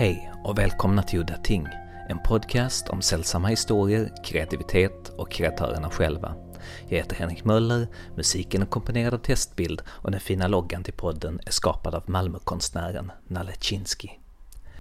Hej 0.00 0.32
och 0.44 0.58
välkomna 0.58 1.02
till 1.02 1.18
Udda 1.18 1.36
Ting, 1.36 1.68
en 2.08 2.18
podcast 2.18 2.88
om 2.88 3.02
sällsamma 3.02 3.48
historier, 3.48 4.12
kreativitet 4.24 5.08
och 5.08 5.30
kreatörerna 5.30 5.90
själva. 5.90 6.34
Jag 6.88 6.98
heter 6.98 7.16
Henrik 7.16 7.44
Möller, 7.44 7.88
musiken 8.16 8.62
är 8.62 8.66
komponerad 8.66 9.14
av 9.14 9.18
Testbild 9.18 9.82
och 9.88 10.10
den 10.10 10.20
fina 10.20 10.48
loggan 10.48 10.84
till 10.84 10.94
podden 10.94 11.40
är 11.46 11.50
skapad 11.50 11.94
av 11.94 12.10
Malmökonstnären 12.10 13.12
Nalle 13.26 13.52
Chinsky. 13.60 14.08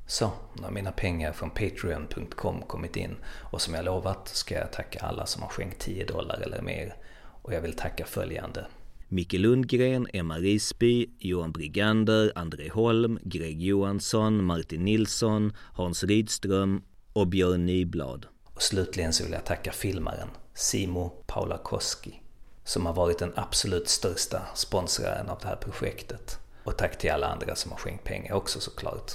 Så, 0.08 0.32
nu 0.54 0.64
har 0.64 0.72
mina 0.72 0.92
pengar 0.92 1.32
från 1.32 1.50
Patreon.com 1.50 2.62
kommit 2.62 2.96
in 2.96 3.16
och 3.26 3.62
som 3.62 3.74
jag 3.74 3.86
lovat 3.86 4.28
ska 4.28 4.56
jag 4.56 4.72
tacka 4.72 5.00
alla 5.00 5.26
som 5.26 5.42
har 5.42 5.50
skänkt 5.50 5.80
10 5.80 6.06
dollar 6.06 6.40
eller 6.42 6.62
mer. 6.62 6.96
Och 7.42 7.54
jag 7.54 7.62
vill 7.62 7.74
tacka 7.74 8.06
följande. 8.06 8.66
Micke 9.12 9.34
Lundgren, 9.34 10.08
Emma 10.14 10.38
Risby, 10.38 11.10
Johan 11.20 11.52
Brigander, 11.52 12.32
André 12.36 12.70
Holm, 12.70 13.20
Greg 13.24 13.62
Johansson, 13.62 14.44
Martin 14.44 14.86
Nilsson, 14.86 15.54
Hans 15.74 16.04
Rydström 16.04 16.84
och 17.14 17.28
Björn 17.28 17.66
Nyblad. 17.66 18.26
Och 18.44 18.62
slutligen 18.62 19.14
så 19.14 19.24
vill 19.24 19.34
jag 19.34 19.46
tacka 19.46 19.72
filmaren 19.72 20.28
Simo 20.54 21.10
Paulakoski 21.28 22.22
som 22.64 22.86
har 22.86 22.94
varit 22.94 23.20
den 23.20 23.34
absolut 23.36 23.90
största 23.90 24.42
sponsraren 24.56 25.30
av 25.30 25.40
det 25.42 25.48
här 25.48 25.56
projektet. 25.56 26.40
Och 26.64 26.78
tack 26.78 26.98
till 26.98 27.12
alla 27.12 27.28
andra 27.28 27.56
som 27.56 27.72
har 27.72 27.78
skänkt 27.78 28.04
pengar 28.04 28.34
också 28.34 28.60
såklart. 28.60 29.12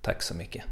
Tack 0.00 0.22
så 0.22 0.34
mycket. 0.34 0.64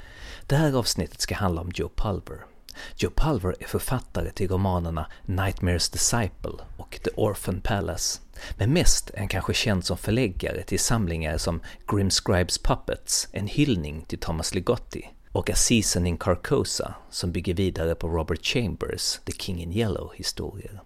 Det 0.47 0.55
här 0.55 0.73
avsnittet 0.73 1.21
ska 1.21 1.35
handla 1.35 1.61
om 1.61 1.71
Joe 1.75 1.89
Pulver. 1.95 2.54
Joe 2.95 3.11
Pulver 3.15 3.55
är 3.59 3.67
författare 3.67 4.31
till 4.31 4.47
romanerna 4.47 5.07
Nightmares 5.25 5.89
Disciple 5.89 6.51
och 6.77 6.99
The 7.03 7.09
Orphan 7.15 7.61
Palace. 7.61 8.21
Men 8.57 8.73
mest 8.73 9.09
är 9.09 9.17
han 9.19 9.27
kanske 9.27 9.53
känd 9.53 9.85
som 9.85 9.97
förläggare 9.97 10.63
till 10.63 10.79
samlingar 10.79 11.37
som 11.37 11.61
Grim 11.87 12.09
Scribes 12.09 12.57
Puppets, 12.57 13.27
en 13.31 13.47
hyllning 13.47 14.01
till 14.01 14.19
Thomas 14.19 14.53
Ligotti, 14.53 15.09
och 15.31 15.49
A 15.49 15.55
Season 15.55 16.07
in 16.07 16.17
Carcosa 16.17 16.93
som 17.09 17.31
bygger 17.31 17.53
vidare 17.53 17.95
på 17.95 18.07
Robert 18.07 18.45
Chambers 18.45 19.19
The 19.25 19.31
King 19.31 19.61
in 19.61 19.71
Yellow-historier. 19.71 20.81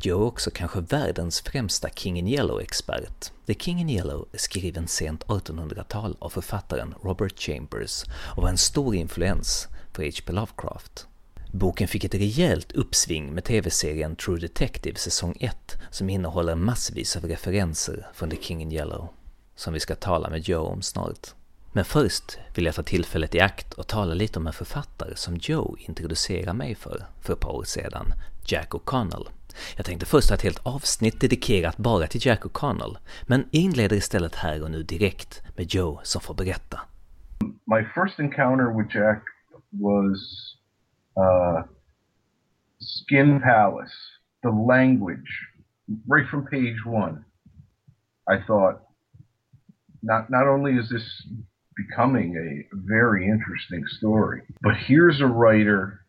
Joe 0.00 0.22
är 0.22 0.26
också 0.26 0.50
kanske 0.50 0.80
världens 0.80 1.40
främsta 1.40 1.88
King 1.88 2.18
in 2.18 2.28
Yellow-expert. 2.28 3.32
The 3.46 3.54
King 3.54 3.80
in 3.80 3.90
Yellow 3.90 4.28
är 4.32 4.38
skriven 4.38 4.88
sent 4.88 5.24
1800-tal 5.24 6.16
av 6.18 6.30
författaren 6.30 6.94
Robert 7.02 7.38
Chambers 7.38 8.04
och 8.36 8.42
var 8.42 8.50
en 8.50 8.58
stor 8.58 8.94
influens 8.94 9.68
för 9.96 10.02
H.P. 10.02 10.32
Lovecraft. 10.32 11.06
Boken 11.52 11.88
fick 11.88 12.04
ett 12.04 12.14
rejält 12.14 12.72
uppsving 12.72 13.34
med 13.34 13.44
tv-serien 13.44 14.16
True 14.16 14.38
Detective 14.38 14.96
säsong 14.96 15.36
1 15.40 15.76
som 15.90 16.10
innehåller 16.10 16.54
massvis 16.54 17.16
av 17.16 17.24
referenser 17.24 18.06
från 18.14 18.30
The 18.30 18.36
King 18.36 18.62
in 18.62 18.72
Yellow, 18.72 19.08
som 19.54 19.72
vi 19.72 19.80
ska 19.80 19.94
tala 19.94 20.30
med 20.30 20.48
Joe 20.48 20.66
om 20.66 20.82
snart. 20.82 21.34
Men 21.72 21.84
först 21.84 22.38
vill 22.54 22.64
jag 22.64 22.74
ta 22.74 22.82
tillfället 22.82 23.34
i 23.34 23.40
akt 23.40 23.72
och 23.72 23.86
tala 23.86 24.14
lite 24.14 24.38
om 24.38 24.46
en 24.46 24.52
författare 24.52 25.16
som 25.16 25.36
Joe 25.36 25.76
introducerade 25.78 26.52
mig 26.52 26.74
för, 26.74 27.06
för 27.20 27.32
ett 27.32 27.40
par 27.40 27.52
år 27.52 27.64
sedan, 27.64 28.06
Jack 28.46 28.70
O'Connell. 28.70 29.26
Jag 29.76 29.86
tänkte 29.86 30.06
först 30.06 30.28
ha 30.28 30.36
ett 30.36 30.42
helt 30.42 30.66
avsnitt 30.66 31.20
dedikerat 31.20 31.76
bara 31.76 32.06
till 32.06 32.26
Jack 32.26 32.44
O'Connell, 32.44 32.96
men 33.22 33.48
inleder 33.50 33.96
istället 33.96 34.34
här 34.34 34.62
och 34.62 34.70
nu 34.70 34.82
direkt 34.82 35.42
med 35.56 35.74
Joe 35.74 36.00
som 36.02 36.20
får 36.20 36.34
berätta. 36.34 36.80
My 37.66 37.84
first 37.94 38.20
encounter 38.20 38.78
with 38.78 38.96
Jack 38.96 39.35
was 39.78 40.56
uh, 41.16 41.62
Skin 42.80 43.40
Palace, 43.42 43.94
the 44.42 44.50
language, 44.50 45.18
right 46.06 46.26
from 46.28 46.46
page 46.46 46.84
one. 46.84 47.24
I 48.28 48.38
thought, 48.46 48.82
not 50.02 50.30
not 50.30 50.46
only 50.46 50.72
is 50.72 50.88
this 50.90 51.26
becoming 51.76 52.36
a 52.36 52.76
very 52.86 53.26
interesting 53.28 53.84
story, 53.98 54.42
but 54.62 54.74
here's 54.76 55.20
a 55.20 55.26
writer 55.26 56.00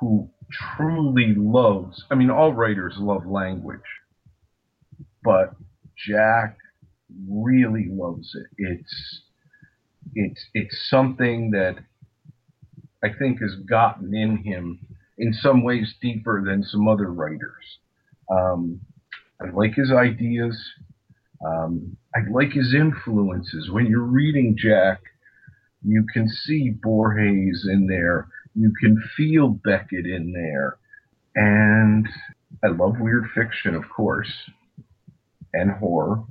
who 0.00 0.28
truly 0.50 1.34
loves. 1.36 2.04
I 2.10 2.14
mean, 2.14 2.30
all 2.30 2.52
writers 2.52 2.94
love 2.98 3.26
language, 3.26 3.80
but 5.22 5.54
Jack 5.96 6.58
really 7.28 7.88
loves 7.90 8.34
it. 8.34 8.46
It's 8.58 9.20
it's 10.14 10.46
it's 10.54 10.88
something 10.88 11.50
that 11.52 11.76
I 13.06 13.16
think 13.16 13.40
has 13.40 13.54
gotten 13.68 14.14
in 14.14 14.38
him 14.38 14.80
in 15.18 15.32
some 15.32 15.62
ways 15.62 15.94
deeper 16.02 16.42
than 16.44 16.64
some 16.64 16.88
other 16.88 17.12
writers. 17.12 17.78
Um, 18.30 18.80
I 19.40 19.50
like 19.50 19.74
his 19.74 19.92
ideas. 19.92 20.60
Um, 21.46 21.96
I 22.14 22.20
like 22.30 22.52
his 22.52 22.74
influences. 22.74 23.70
When 23.70 23.86
you're 23.86 24.00
reading 24.00 24.56
Jack, 24.58 25.00
you 25.84 26.04
can 26.12 26.28
see 26.28 26.70
Borges 26.70 27.68
in 27.70 27.86
there. 27.86 28.26
You 28.54 28.72
can 28.82 29.00
feel 29.16 29.48
Beckett 29.50 30.06
in 30.06 30.32
there. 30.32 30.78
And 31.36 32.08
I 32.64 32.68
love 32.68 32.94
weird 32.98 33.26
fiction, 33.34 33.74
of 33.74 33.84
course, 33.94 34.32
and 35.52 35.70
horror 35.70 36.24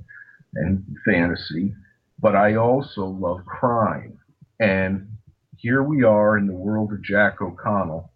and 0.54 0.84
fantasy. 1.06 1.74
But 2.20 2.34
I 2.34 2.56
also 2.56 3.06
love 3.06 3.46
crime. 3.46 4.18
And 4.58 5.15
here 5.56 5.82
we 5.82 6.02
are 6.04 6.36
in 6.36 6.46
the 6.46 6.54
world 6.54 6.92
of 6.92 7.02
Jack 7.02 7.40
O'Connell. 7.40 8.12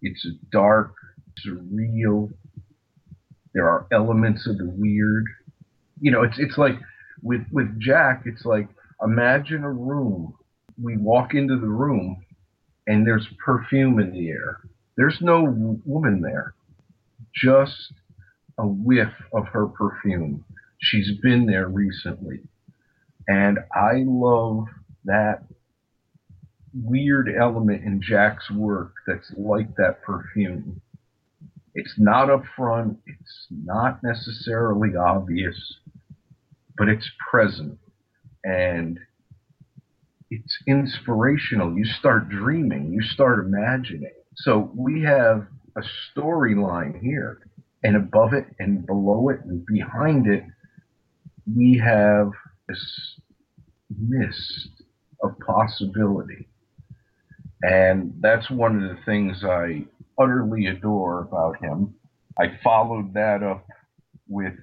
It's 0.00 0.24
a 0.24 0.30
dark, 0.52 0.94
surreal. 1.44 2.32
There 3.52 3.68
are 3.68 3.86
elements 3.92 4.46
of 4.46 4.58
the 4.58 4.68
weird. 4.68 5.24
You 6.00 6.12
know, 6.12 6.22
it's 6.22 6.38
it's 6.38 6.56
like 6.58 6.74
with 7.22 7.42
with 7.50 7.80
Jack, 7.80 8.22
it's 8.26 8.44
like 8.44 8.68
imagine 9.02 9.64
a 9.64 9.72
room. 9.72 10.34
We 10.80 10.96
walk 10.96 11.34
into 11.34 11.58
the 11.58 11.68
room 11.68 12.24
and 12.86 13.06
there's 13.06 13.26
perfume 13.44 13.98
in 13.98 14.12
the 14.12 14.28
air. 14.28 14.60
There's 14.96 15.18
no 15.20 15.78
woman 15.84 16.20
there. 16.20 16.54
Just 17.34 17.92
a 18.58 18.66
whiff 18.66 19.12
of 19.32 19.46
her 19.48 19.66
perfume. 19.66 20.44
She's 20.78 21.10
been 21.22 21.46
there 21.46 21.68
recently. 21.68 22.40
And 23.26 23.58
I 23.74 24.04
love 24.06 24.66
that 25.04 25.44
weird 26.84 27.28
element 27.38 27.84
in 27.84 28.00
Jack's 28.02 28.50
work 28.50 28.94
that's 29.06 29.32
like 29.36 29.74
that 29.76 30.02
perfume. 30.02 30.80
It's 31.74 31.94
not 31.98 32.28
upfront, 32.28 32.96
it's 33.06 33.46
not 33.50 34.02
necessarily 34.02 34.96
obvious, 34.96 35.76
but 36.76 36.88
it's 36.88 37.10
present 37.30 37.78
and 38.44 38.98
it's 40.30 40.58
inspirational. 40.66 41.76
You 41.76 41.84
start 41.84 42.28
dreaming, 42.28 42.92
you 42.92 43.02
start 43.02 43.44
imagining. 43.46 44.10
So 44.36 44.70
we 44.74 45.02
have 45.02 45.46
a 45.76 45.82
storyline 46.14 47.00
here, 47.00 47.40
and 47.82 47.96
above 47.96 48.32
it 48.32 48.46
and 48.58 48.86
below 48.86 49.28
it 49.28 49.40
and 49.44 49.64
behind 49.66 50.26
it, 50.26 50.44
we 51.54 51.80
have 51.84 52.30
this 52.68 53.18
mist 53.98 54.82
of 55.22 55.38
possibility. 55.38 56.48
And 57.62 58.12
that's 58.20 58.50
one 58.50 58.82
of 58.82 58.96
the 58.96 59.02
things 59.04 59.42
I 59.44 59.84
utterly 60.18 60.66
adore 60.66 61.20
about 61.20 61.62
him. 61.62 61.94
I 62.38 62.58
followed 62.62 63.14
that 63.14 63.42
up 63.42 63.66
with 64.28 64.54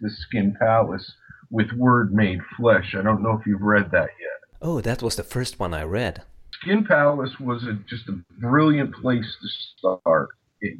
The 0.00 0.10
Skin 0.10 0.54
Palace 0.58 1.12
with 1.50 1.72
Word 1.72 2.12
Made 2.12 2.40
Flesh. 2.56 2.94
I 2.98 3.02
don't 3.02 3.22
know 3.22 3.38
if 3.40 3.46
you've 3.46 3.62
read 3.62 3.90
that 3.92 4.10
yet. 4.20 4.58
Oh, 4.60 4.80
that 4.80 5.02
was 5.02 5.16
the 5.16 5.22
first 5.22 5.58
one 5.58 5.72
I 5.72 5.84
read. 5.84 6.22
Skin 6.60 6.84
Palace 6.84 7.38
was 7.40 7.64
a, 7.64 7.74
just 7.88 8.08
a 8.08 8.18
brilliant 8.38 8.94
place 8.94 9.36
to 9.40 9.48
start. 9.78 10.30
It, 10.60 10.78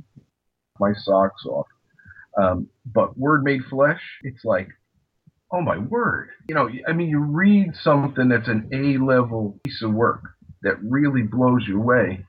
my 0.78 0.92
socks 0.94 1.44
off. 1.46 1.66
Um, 2.38 2.68
but 2.84 3.16
Word 3.16 3.44
Made 3.44 3.62
Flesh, 3.70 4.00
it's 4.22 4.44
like, 4.44 4.68
oh 5.52 5.62
my 5.62 5.78
word. 5.78 6.30
You 6.48 6.54
know, 6.54 6.68
I 6.86 6.92
mean, 6.92 7.08
you 7.08 7.20
read 7.20 7.72
something 7.82 8.28
that's 8.28 8.48
an 8.48 8.68
A 8.72 9.02
level 9.02 9.58
piece 9.64 9.82
of 9.82 9.92
work 9.92 10.35
that 10.62 10.82
really 10.82 11.22
blows 11.22 11.64
you 11.66 11.80
away. 11.80 12.24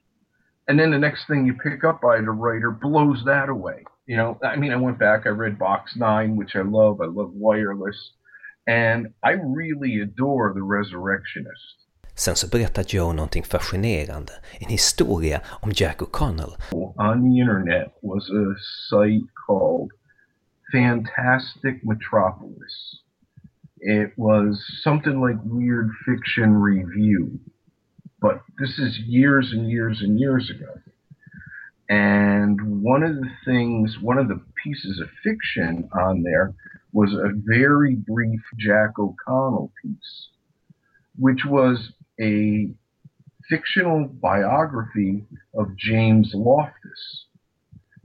And 0.67 0.79
then 0.79 0.91
the 0.91 0.99
next 0.99 1.27
thing 1.27 1.45
you 1.45 1.53
pick 1.53 1.83
up 1.83 2.01
by 2.01 2.17
the 2.17 2.31
writer 2.31 2.71
blows 2.71 3.23
that 3.25 3.49
away. 3.49 3.83
You 4.05 4.17
know, 4.17 4.37
I 4.43 4.55
mean, 4.55 4.71
I 4.71 4.77
went 4.77 4.99
back, 4.99 5.25
I 5.25 5.29
read 5.29 5.59
Box 5.59 5.95
Nine, 5.95 6.35
which 6.35 6.55
I 6.55 6.61
love. 6.61 7.01
I 7.01 7.05
love 7.05 7.31
Wireless. 7.33 8.11
And 8.67 9.13
I 9.23 9.31
really 9.31 10.01
adore 10.01 10.53
The 10.53 10.61
Resurrectionist. 10.61 11.87
Sen 12.15 12.35
så 12.35 12.47
berättar 12.47 12.83
Joe 12.87 13.13
någonting 13.13 13.43
fascinerande, 13.43 14.33
en 14.59 14.69
historia 14.69 15.41
om 15.61 15.71
Jack 15.73 16.01
O'Connell. 16.01 16.55
On 16.95 17.21
the 17.21 17.39
internet 17.41 17.87
was 18.01 18.29
a 18.29 18.55
site 18.89 19.27
called 19.47 19.91
Fantastic 20.71 21.83
Metropolis. 21.83 23.03
It 23.79 24.13
was 24.17 24.57
something 24.83 25.21
like 25.27 25.39
Weird 25.43 25.89
Fiction 26.05 26.61
Review. 26.61 27.39
But 28.19 28.41
this 28.59 28.79
is 28.79 28.97
years 29.05 29.51
and 29.51 29.69
years 29.69 29.99
and 30.01 30.19
years 30.19 30.49
ago. 30.49 30.73
And 31.89 32.81
one 32.81 33.03
of 33.03 33.15
the 33.15 33.29
things, 33.45 33.97
one 34.01 34.17
of 34.17 34.27
the 34.27 34.41
pieces 34.63 34.99
of 34.99 35.07
fiction 35.23 35.89
on 35.93 36.23
there 36.23 36.53
was 36.91 37.13
a 37.13 37.31
very 37.45 37.95
brief 37.95 38.41
Jack 38.57 38.99
O'Connell 38.99 39.71
piece, 39.81 40.29
which 41.17 41.45
was 41.45 41.91
a 42.19 42.69
fictional 43.49 44.07
biography 44.07 45.25
of 45.57 45.77
James 45.77 46.31
Loftus. 46.33 47.25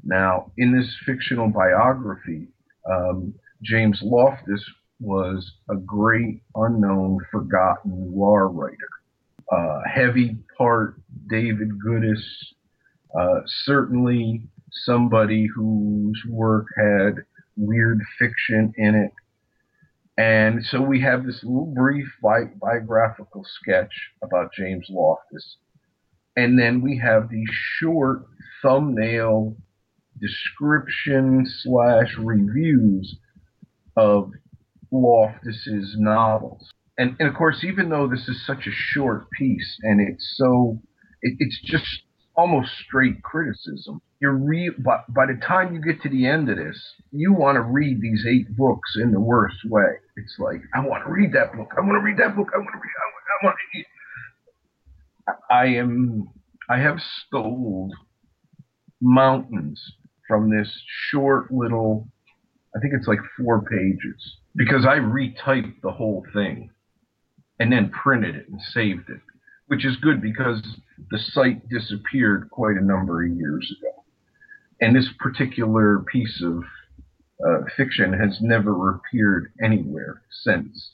Now, 0.04 0.52
in 0.56 0.76
this 0.76 0.94
fictional 1.04 1.48
biography, 1.48 2.48
um, 2.88 3.34
James 3.62 4.00
Loftus 4.02 4.64
was 5.00 5.52
a 5.68 5.76
great 5.76 6.42
unknown, 6.54 7.18
forgotten 7.30 8.12
war 8.12 8.48
writer. 8.48 8.76
Uh, 9.54 9.80
heavy 9.92 10.36
part 10.56 10.94
David 11.28 11.68
Goodis, 11.84 12.22
uh, 13.18 13.40
certainly 13.64 14.42
somebody 14.70 15.46
whose 15.54 16.20
work 16.28 16.66
had 16.76 17.16
weird 17.56 18.00
fiction 18.18 18.72
in 18.78 18.94
it. 18.94 19.12
And 20.16 20.64
so 20.64 20.80
we 20.80 21.00
have 21.02 21.26
this 21.26 21.42
little 21.42 21.72
brief 21.74 22.06
bi- 22.22 22.52
biographical 22.60 23.44
sketch 23.44 23.92
about 24.22 24.52
James 24.56 24.86
Loftus. 24.88 25.56
And 26.36 26.58
then 26.58 26.80
we 26.80 26.98
have 26.98 27.28
the 27.28 27.44
short 27.78 28.26
thumbnail 28.62 29.56
description 30.20 31.44
slash 31.46 32.16
reviews 32.18 33.16
of 33.96 34.30
Loftus's 34.90 35.96
novels. 35.98 36.70
And, 37.02 37.16
and 37.18 37.28
of 37.28 37.34
course, 37.34 37.64
even 37.64 37.88
though 37.88 38.06
this 38.06 38.28
is 38.28 38.46
such 38.46 38.68
a 38.68 38.70
short 38.70 39.28
piece 39.32 39.76
and 39.82 40.00
it's 40.00 40.34
so, 40.36 40.80
it, 41.20 41.34
it's 41.40 41.60
just 41.64 42.02
almost 42.36 42.70
straight 42.86 43.20
criticism. 43.24 44.00
You're 44.20 44.36
re- 44.36 44.70
by, 44.78 44.98
by 45.08 45.26
the 45.26 45.40
time 45.44 45.74
you 45.74 45.82
get 45.82 46.00
to 46.02 46.08
the 46.08 46.28
end 46.28 46.48
of 46.48 46.58
this, 46.58 46.80
you 47.10 47.32
want 47.32 47.56
to 47.56 47.62
read 47.62 48.00
these 48.00 48.24
eight 48.30 48.56
books 48.56 48.94
in 48.94 49.10
the 49.10 49.18
worst 49.18 49.56
way. 49.64 49.98
It's 50.16 50.36
like, 50.38 50.62
I 50.76 50.86
want 50.86 51.04
to 51.04 51.10
read 51.10 51.32
that 51.32 51.56
book. 51.56 51.72
I 51.76 51.80
want 51.80 52.00
to 52.00 52.04
read 52.04 52.18
that 52.18 52.36
book. 52.36 52.50
I 52.54 52.58
want 52.58 52.70
to 52.72 52.78
read. 52.78 52.94
I 53.02 53.06
want, 53.10 53.24
I 53.26 53.46
want 53.46 53.56
to. 53.74 53.84
I 55.50 55.66
am. 55.80 56.28
I 56.70 56.78
have 56.78 56.98
stole 57.26 57.90
mountains 59.00 59.82
from 60.28 60.56
this 60.56 60.70
short 61.10 61.50
little. 61.50 62.06
I 62.76 62.78
think 62.78 62.94
it's 62.96 63.08
like 63.08 63.18
four 63.36 63.62
pages 63.62 64.36
because 64.54 64.86
I 64.86 64.98
retyped 64.98 65.80
the 65.82 65.90
whole 65.90 66.24
thing 66.32 66.70
and 67.58 67.72
then 67.72 67.90
printed 67.90 68.34
it 68.34 68.48
and 68.48 68.60
saved 68.60 69.08
it 69.08 69.20
which 69.72 69.86
is 69.86 69.96
good 69.96 70.20
because 70.20 70.62
the 71.10 71.18
site 71.18 71.66
disappeared 71.70 72.50
quite 72.50 72.76
a 72.76 72.84
number 72.84 73.24
of 73.24 73.32
years 73.32 73.74
ago. 73.80 74.04
And 74.82 74.94
this 74.94 75.08
particular 75.18 76.00
piece 76.12 76.42
of 76.44 76.62
uh, 77.42 77.64
fiction 77.74 78.12
has 78.12 78.36
never 78.42 78.90
appeared 78.90 79.50
anywhere 79.64 80.20
since. 80.42 80.90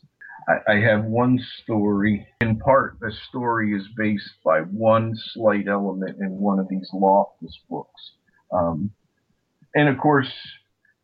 I, 0.48 0.74
I, 0.74 0.76
have 0.76 1.04
one 1.04 1.40
story. 1.64 2.24
In 2.40 2.60
part, 2.60 2.98
the 3.00 3.10
story 3.28 3.74
is 3.74 3.82
based 3.96 4.30
by 4.44 4.60
one 4.60 5.12
slight 5.32 5.66
element 5.66 6.18
in 6.20 6.38
one 6.38 6.60
of 6.60 6.68
these 6.68 6.88
Loftus 6.92 7.58
books. 7.68 8.12
Um, 8.52 8.92
and 9.74 9.88
of 9.88 9.98
course, 9.98 10.32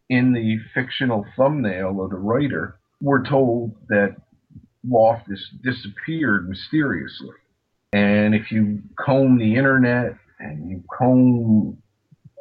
in 0.08 0.32
the 0.32 0.58
fictional 0.72 1.26
thumbnail 1.36 2.04
of 2.04 2.10
the 2.10 2.16
writer, 2.16 2.78
we're 3.00 3.24
told 3.28 3.74
that 3.88 4.14
Loftus 4.86 5.50
disappeared 5.62 6.48
mysteriously. 6.48 7.36
And 7.92 8.34
if 8.34 8.50
you 8.50 8.82
comb 8.98 9.38
the 9.38 9.54
internet 9.54 10.16
and 10.40 10.68
you 10.68 10.82
comb 10.98 11.78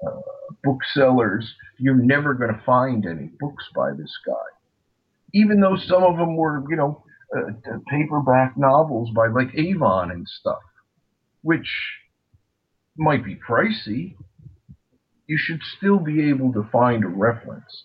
uh, 0.06 0.22
booksellers, 0.64 1.54
you're 1.78 1.96
never 1.96 2.34
going 2.34 2.54
to 2.54 2.62
find 2.66 3.06
any 3.06 3.30
books 3.40 3.66
by 3.76 3.92
this 3.92 4.18
guy. 4.26 4.34
Even 5.34 5.60
though 5.60 5.78
some 5.78 6.04
of 6.04 6.18
them 6.18 6.36
were, 6.36 6.64
you 6.70 6.76
know, 6.76 7.04
uh, 7.36 7.78
paperback 7.88 8.58
novels 8.58 9.10
by 9.16 9.28
like 9.28 9.54
Avon 9.56 10.12
and 10.12 10.28
stuff, 10.28 10.62
which 11.42 11.70
might 12.98 13.26
be 13.26 13.36
pricey, 13.36 14.16
you 15.28 15.38
should 15.38 15.62
still 15.78 16.00
be 16.00 16.30
able 16.30 16.54
to 16.54 16.68
find 16.72 17.04
a 17.04 17.08
reference. 17.08 17.84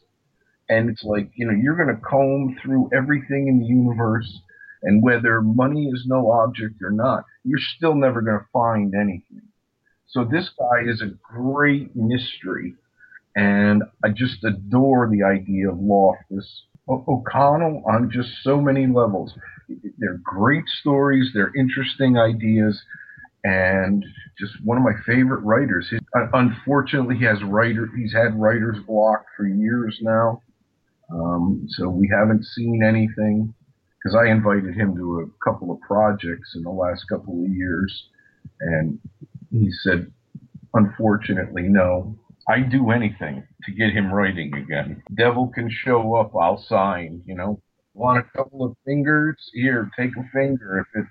And 0.69 0.90
it's 0.90 1.02
like, 1.02 1.31
you 1.34 1.46
know, 1.46 1.55
you're 1.55 1.76
going 1.76 1.94
to 1.94 2.02
comb 2.02 2.56
through 2.62 2.90
everything 2.94 3.49
in 3.49 3.60
the 3.60 3.66
universe 3.66 4.40
and 4.82 5.02
whether 5.02 5.40
money 5.40 5.86
is 5.86 6.04
no 6.06 6.30
object 6.30 6.82
or 6.82 6.90
not, 6.90 7.25
you're 7.44 7.58
still 7.76 7.94
never 7.94 8.22
going 8.22 8.38
to 8.38 8.46
find 8.52 8.94
anything. 8.94 9.42
So 10.06 10.25
this 10.25 10.50
guy 10.58 10.88
is 10.90 11.02
a 11.02 11.14
great 11.22 11.94
mystery, 11.94 12.75
and 13.36 13.82
I 14.02 14.08
just 14.08 14.42
adore 14.44 15.08
the 15.10 15.22
idea 15.22 15.70
of 15.70 15.78
Loftus. 15.78 16.62
O- 16.88 17.04
O'Connell 17.06 17.82
on 17.86 18.10
just 18.10 18.30
so 18.42 18.60
many 18.60 18.86
levels. 18.86 19.34
They're 19.98 20.20
great 20.25 20.64
stories, 20.81 21.31
they're 21.34 21.54
interesting 21.54 22.16
ideas, 22.16 22.82
and 23.44 24.04
just 24.38 24.54
one 24.64 24.78
of 24.78 24.82
my 24.82 24.94
favorite 25.06 25.40
writers. 25.40 25.88
He, 25.90 25.98
unfortunately, 26.32 27.19
he 27.19 27.24
has 27.26 27.42
writer 27.42 27.88
he's 27.94 28.12
had 28.12 28.40
writer's 28.40 28.78
block 28.86 29.26
for 29.36 29.46
years 29.46 29.98
now, 30.00 30.42
um, 31.12 31.66
so 31.69 31.90
we 31.90 32.08
haven't 32.10 32.44
seen 32.44 32.82
anything 32.82 33.52
because 33.98 34.16
I 34.16 34.30
invited 34.30 34.74
him 34.74 34.96
to 34.96 35.20
a 35.20 35.44
couple 35.44 35.70
of 35.70 35.80
projects 35.80 36.54
in 36.54 36.62
the 36.62 36.70
last 36.70 37.04
couple 37.08 37.42
of 37.44 37.50
years, 37.50 38.08
and 38.60 38.98
he 39.50 39.70
said, 39.82 40.10
unfortunately, 40.74 41.62
no. 41.62 42.16
I 42.48 42.60
do 42.60 42.90
anything 42.90 43.42
to 43.64 43.72
get 43.72 43.92
him 43.92 44.10
writing 44.12 44.54
again. 44.54 45.02
Devil 45.14 45.48
can 45.54 45.68
show 45.70 46.14
up, 46.14 46.32
I'll 46.34 46.62
sign. 46.68 47.22
You 47.26 47.34
know, 47.34 47.60
want 47.92 48.18
a 48.18 48.38
couple 48.38 48.64
of 48.64 48.76
fingers? 48.84 49.36
Here, 49.52 49.90
take 49.98 50.12
a 50.16 50.24
finger. 50.32 50.78
If 50.78 51.00
it, 51.00 51.06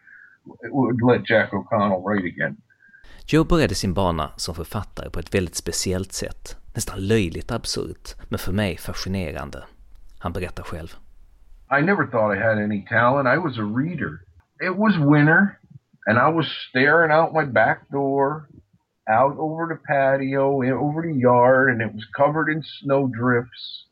it 0.66 0.74
would 0.74 1.02
let 1.04 1.26
Jack 1.26 1.54
O'Connell 1.54 2.02
write 2.02 2.26
again. 2.26 2.58
Joe 3.26 3.44
började 3.44 3.76
sin 3.76 3.94
bana 3.94 4.32
som 4.38 4.56
författare 4.56 5.10
på 5.10 5.20
ett 5.20 5.36
väldigt 5.36 5.56
speciellt 5.56 6.14
sätt. 6.14 6.58
Nästan 6.76 7.08
löjligt 7.08 7.52
absurt, 7.52 8.16
men 8.30 8.40
för 8.40 8.52
mig 8.52 8.78
fascinerande. 8.78 9.64
Han 10.20 10.34
berättar 10.34 10.64
själv. 10.64 10.96
I 11.70 11.82
never 11.82 12.08
thought 12.08 12.32
I 12.32 12.38
had 12.38 12.58
any 12.58 12.86
talent. 12.88 13.28
I 13.28 13.38
was 13.38 13.58
a 13.58 13.64
reader. 13.64 14.22
It 14.60 14.76
was 14.76 14.96
winter, 14.98 15.60
and 16.06 16.18
I 16.18 16.30
was 16.30 16.48
staring 16.70 17.12
out 17.12 17.34
my 17.34 17.44
back 17.44 17.90
door, 17.92 18.50
out 19.08 19.36
over 19.38 19.68
the 19.68 19.80
patio, 19.88 20.64
over 20.64 21.02
the 21.02 21.14
yard, 21.14 21.70
and 21.70 21.82
it 21.82 21.94
was 21.94 22.06
covered 22.16 22.50
in 22.50 22.64
snow 22.82 23.08
drifts. 23.08 23.86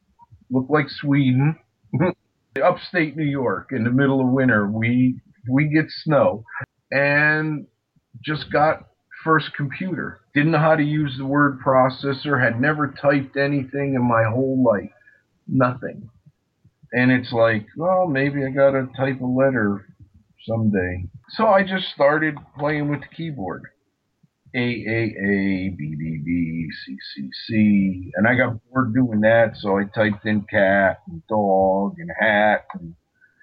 Looked 0.50 0.72
like 0.72 0.89
Sweden. 0.89 1.57
Upstate 2.64 3.18
New 3.18 3.26
York, 3.26 3.69
in 3.71 3.83
the 3.83 3.92
middle 3.92 4.21
of 4.21 4.30
winter, 4.30 4.66
we 4.66 5.19
we 5.50 5.68
get 5.68 5.85
snow, 6.04 6.45
and 6.90 7.68
just 8.23 8.52
got 8.52 8.88
first 9.26 9.54
computer. 9.57 10.21
Didn't 10.33 10.52
know 10.52 10.59
how 10.59 10.76
to 10.76 10.83
use 10.83 11.16
the 11.18 11.26
word 11.26 11.59
processor. 11.59 12.42
Had 12.42 12.61
never 12.61 12.88
typed 13.02 13.35
anything 13.35 13.95
in 13.95 14.07
my 14.07 14.23
whole 14.23 14.64
life. 14.64 14.92
Nothing 15.47 16.09
and 16.94 17.11
it's 17.11 17.31
like, 17.31 17.68
well, 17.75 18.07
maybe 18.07 18.45
I 18.45 18.49
gotta 18.49 18.87
type 18.95 19.21
a 19.21 19.25
letter 19.25 19.85
someday. 20.45 21.06
So 21.30 21.47
I 21.47 21.63
just 21.63 21.87
started 21.94 22.35
playing 22.57 22.89
with 22.89 23.01
the 23.01 23.15
keyboard. 23.15 23.63
A 24.54 24.57
A 24.57 25.01
A 25.04 25.69
B 25.77 25.95
B 25.99 26.21
B 26.23 26.69
C 26.85 26.97
C 27.13 27.30
C, 27.45 28.11
and 28.15 28.25
I 28.25 28.35
got 28.35 28.57
bored 28.69 28.94
doing 28.94 29.19
that, 29.21 29.57
so 29.57 29.77
I 29.77 29.83
typed 29.83 30.25
in 30.25 30.44
cat 30.44 31.01
and 31.07 31.21
dog 31.27 31.95
and 31.97 32.09
hat 32.18 32.65
and 32.73 32.95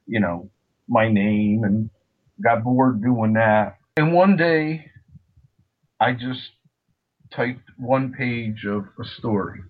you 0.06 0.20
know 0.20 0.50
my 0.88 1.10
name, 1.12 1.64
and 1.64 1.90
got 2.42 2.64
bored 2.64 3.02
doing 3.02 3.34
that. 3.34 3.76
And 3.98 4.14
one 4.14 4.38
day, 4.38 4.86
I 6.00 6.12
just 6.12 6.40
typed 7.30 7.68
one 7.78 8.14
page 8.14 8.64
of 8.64 8.84
a 8.98 9.04
story 9.18 9.60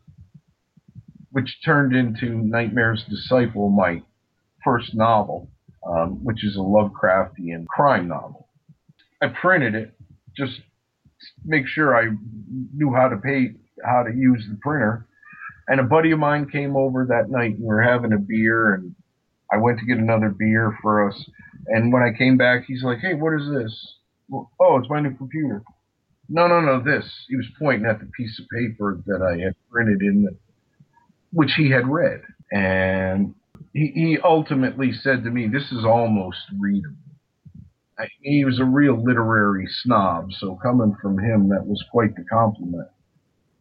which 1.33 1.59
turned 1.65 1.95
into 1.95 2.27
Nightmare's 2.29 3.05
Disciple, 3.09 3.71
my 3.71 4.03
first 4.65 4.95
novel, 4.95 5.51
um, 5.87 6.25
which 6.25 6.45
is 6.45 6.57
a 6.57 6.61
Lovecraftian 6.61 7.67
crime 7.67 8.09
novel. 8.09 8.49
I 9.21 9.29
printed 9.29 9.75
it 9.75 9.95
just 10.37 10.61
make 11.45 11.67
sure 11.67 11.97
I 11.97 12.15
knew 12.75 12.93
how 12.95 13.09
to 13.09 13.17
pay 13.17 13.55
how 13.85 14.03
to 14.03 14.15
use 14.15 14.45
the 14.49 14.57
printer. 14.61 15.07
And 15.69 15.81
a 15.81 15.85
buddy 15.85 16.11
of 16.11 16.19
mine 16.19 16.49
came 16.51 16.77
over 16.77 17.07
that 17.07 17.31
night 17.31 17.53
and 17.55 17.61
we 17.61 17.67
were 17.67 17.83
having 17.83 18.13
a 18.13 18.19
beer 18.19 18.75
and 18.75 18.95
I 19.53 19.59
went 19.59 19.79
to 19.79 19.87
get 19.87 19.99
another 19.99 20.31
beer 20.31 20.77
for 20.83 21.09
us. 21.09 21.25
And 21.67 21.93
when 21.93 22.03
I 22.03 22.17
came 22.17 22.37
back, 22.37 22.65
he's 22.67 22.83
like, 22.83 22.99
Hey, 22.99 23.15
what 23.15 23.35
is 23.35 23.49
this? 23.49 23.97
Well, 24.29 24.51
oh, 24.61 24.79
it's 24.79 24.91
my 24.91 25.01
new 25.01 25.15
computer. 25.15 25.63
No, 26.29 26.47
no, 26.47 26.61
no, 26.61 26.83
this. 26.83 27.05
He 27.29 27.37
was 27.37 27.47
pointing 27.59 27.87
at 27.87 28.01
the 28.01 28.07
piece 28.07 28.39
of 28.41 28.47
paper 28.49 29.03
that 29.07 29.23
I 29.23 29.45
had 29.45 29.55
printed 29.71 30.01
in 30.01 30.23
the 30.23 30.37
which 31.33 31.53
he 31.57 31.71
had 31.71 31.87
read. 31.89 32.21
And 32.53 33.35
he, 33.73 33.93
he 33.95 34.19
ultimately 34.23 34.93
said 34.93 35.25
to 35.25 35.31
me, 35.31 35.49
This 35.49 35.73
is 35.73 35.85
almost 35.85 36.39
readable. 36.59 36.97
I, 37.99 38.07
He 38.23 38.45
was 38.45 38.61
a 38.61 38.65
real 38.65 39.03
literary 39.03 39.67
snob, 39.83 40.33
so 40.39 40.59
coming 40.63 40.97
from 41.01 41.19
him, 41.19 41.49
that 41.49 41.67
was 41.67 41.83
quite 41.91 42.15
the 42.17 42.25
compliment. 42.25 42.89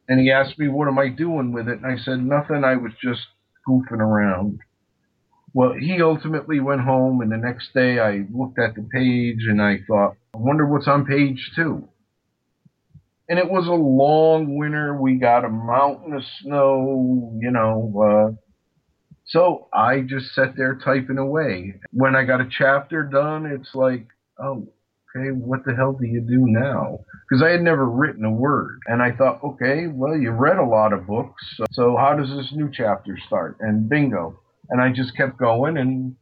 And 0.10 0.20
he 0.20 0.32
asked 0.32 0.60
me, 0.60 0.68
What 0.68 0.88
am 0.88 1.00
I 1.00 1.10
doing 1.10 1.54
with 1.54 1.68
it? 1.68 1.80
And 1.82 1.86
I 1.86 1.98
said, 2.04 2.24
Nothing. 2.24 2.64
I 2.64 2.76
was 2.76 2.92
just 3.02 3.22
goofing 3.68 4.00
around. 4.00 4.60
Well, 5.54 5.74
he 5.74 6.02
ultimately 6.02 6.60
went 6.62 6.82
home, 6.82 7.22
and 7.22 7.32
the 7.32 7.38
next 7.38 7.74
day 7.74 8.00
I 8.00 8.26
looked 8.34 8.58
at 8.58 8.76
the 8.76 8.84
page 8.84 9.46
and 9.50 9.62
I 9.62 9.80
thought, 9.86 10.16
I 10.34 10.38
wonder 10.38 10.66
what's 10.66 10.88
on 10.88 11.06
page 11.06 11.52
two. 11.56 11.90
And 13.32 13.40
it 13.40 13.50
was 13.50 13.66
a 13.66 13.72
long 13.72 14.58
winter. 14.58 14.94
We 14.94 15.16
got 15.16 15.46
a 15.46 15.50
mountain 15.50 16.12
of 16.12 16.22
snow, 16.42 17.32
you 17.40 17.50
know. 17.50 18.36
Uh, 18.36 18.36
so 19.24 19.70
I 19.74 20.02
just 20.02 20.36
sat 20.36 20.58
there 20.58 20.76
typing 20.76 21.18
away. 21.18 21.76
When 21.94 22.14
I 22.14 22.26
got 22.26 22.42
a 22.42 22.50
chapter 22.52 23.04
done, 23.04 23.46
it's 23.46 23.74
like, 23.74 24.06
oh, 24.38 24.68
okay, 25.16 25.30
what 25.32 25.64
the 25.64 25.74
hell 25.74 25.94
do 25.94 26.06
you 26.06 26.20
do 26.20 26.46
now? 26.46 27.00
Because 27.30 27.42
I 27.42 27.52
had 27.52 27.62
never 27.62 27.86
written 27.86 28.26
a 28.26 28.32
word. 28.32 28.82
And 28.88 29.02
I 29.02 29.14
thought, 29.14 29.42
okay, 29.42 29.88
well, 29.88 30.18
you 30.18 30.32
read 30.32 30.58
a 30.58 30.66
lot 30.66 30.92
of 30.92 31.08
books. 31.08 31.42
So 31.72 31.96
how 31.96 32.14
does 32.18 32.36
this 32.36 32.52
new 32.54 32.70
chapter 32.70 33.18
start? 33.28 33.56
And 33.62 33.88
bingo. 33.88 34.42
And 34.70 34.82
I 34.82 34.92
just 34.92 35.16
kept 35.16 35.38
going. 35.38 35.78
And, 35.78 36.18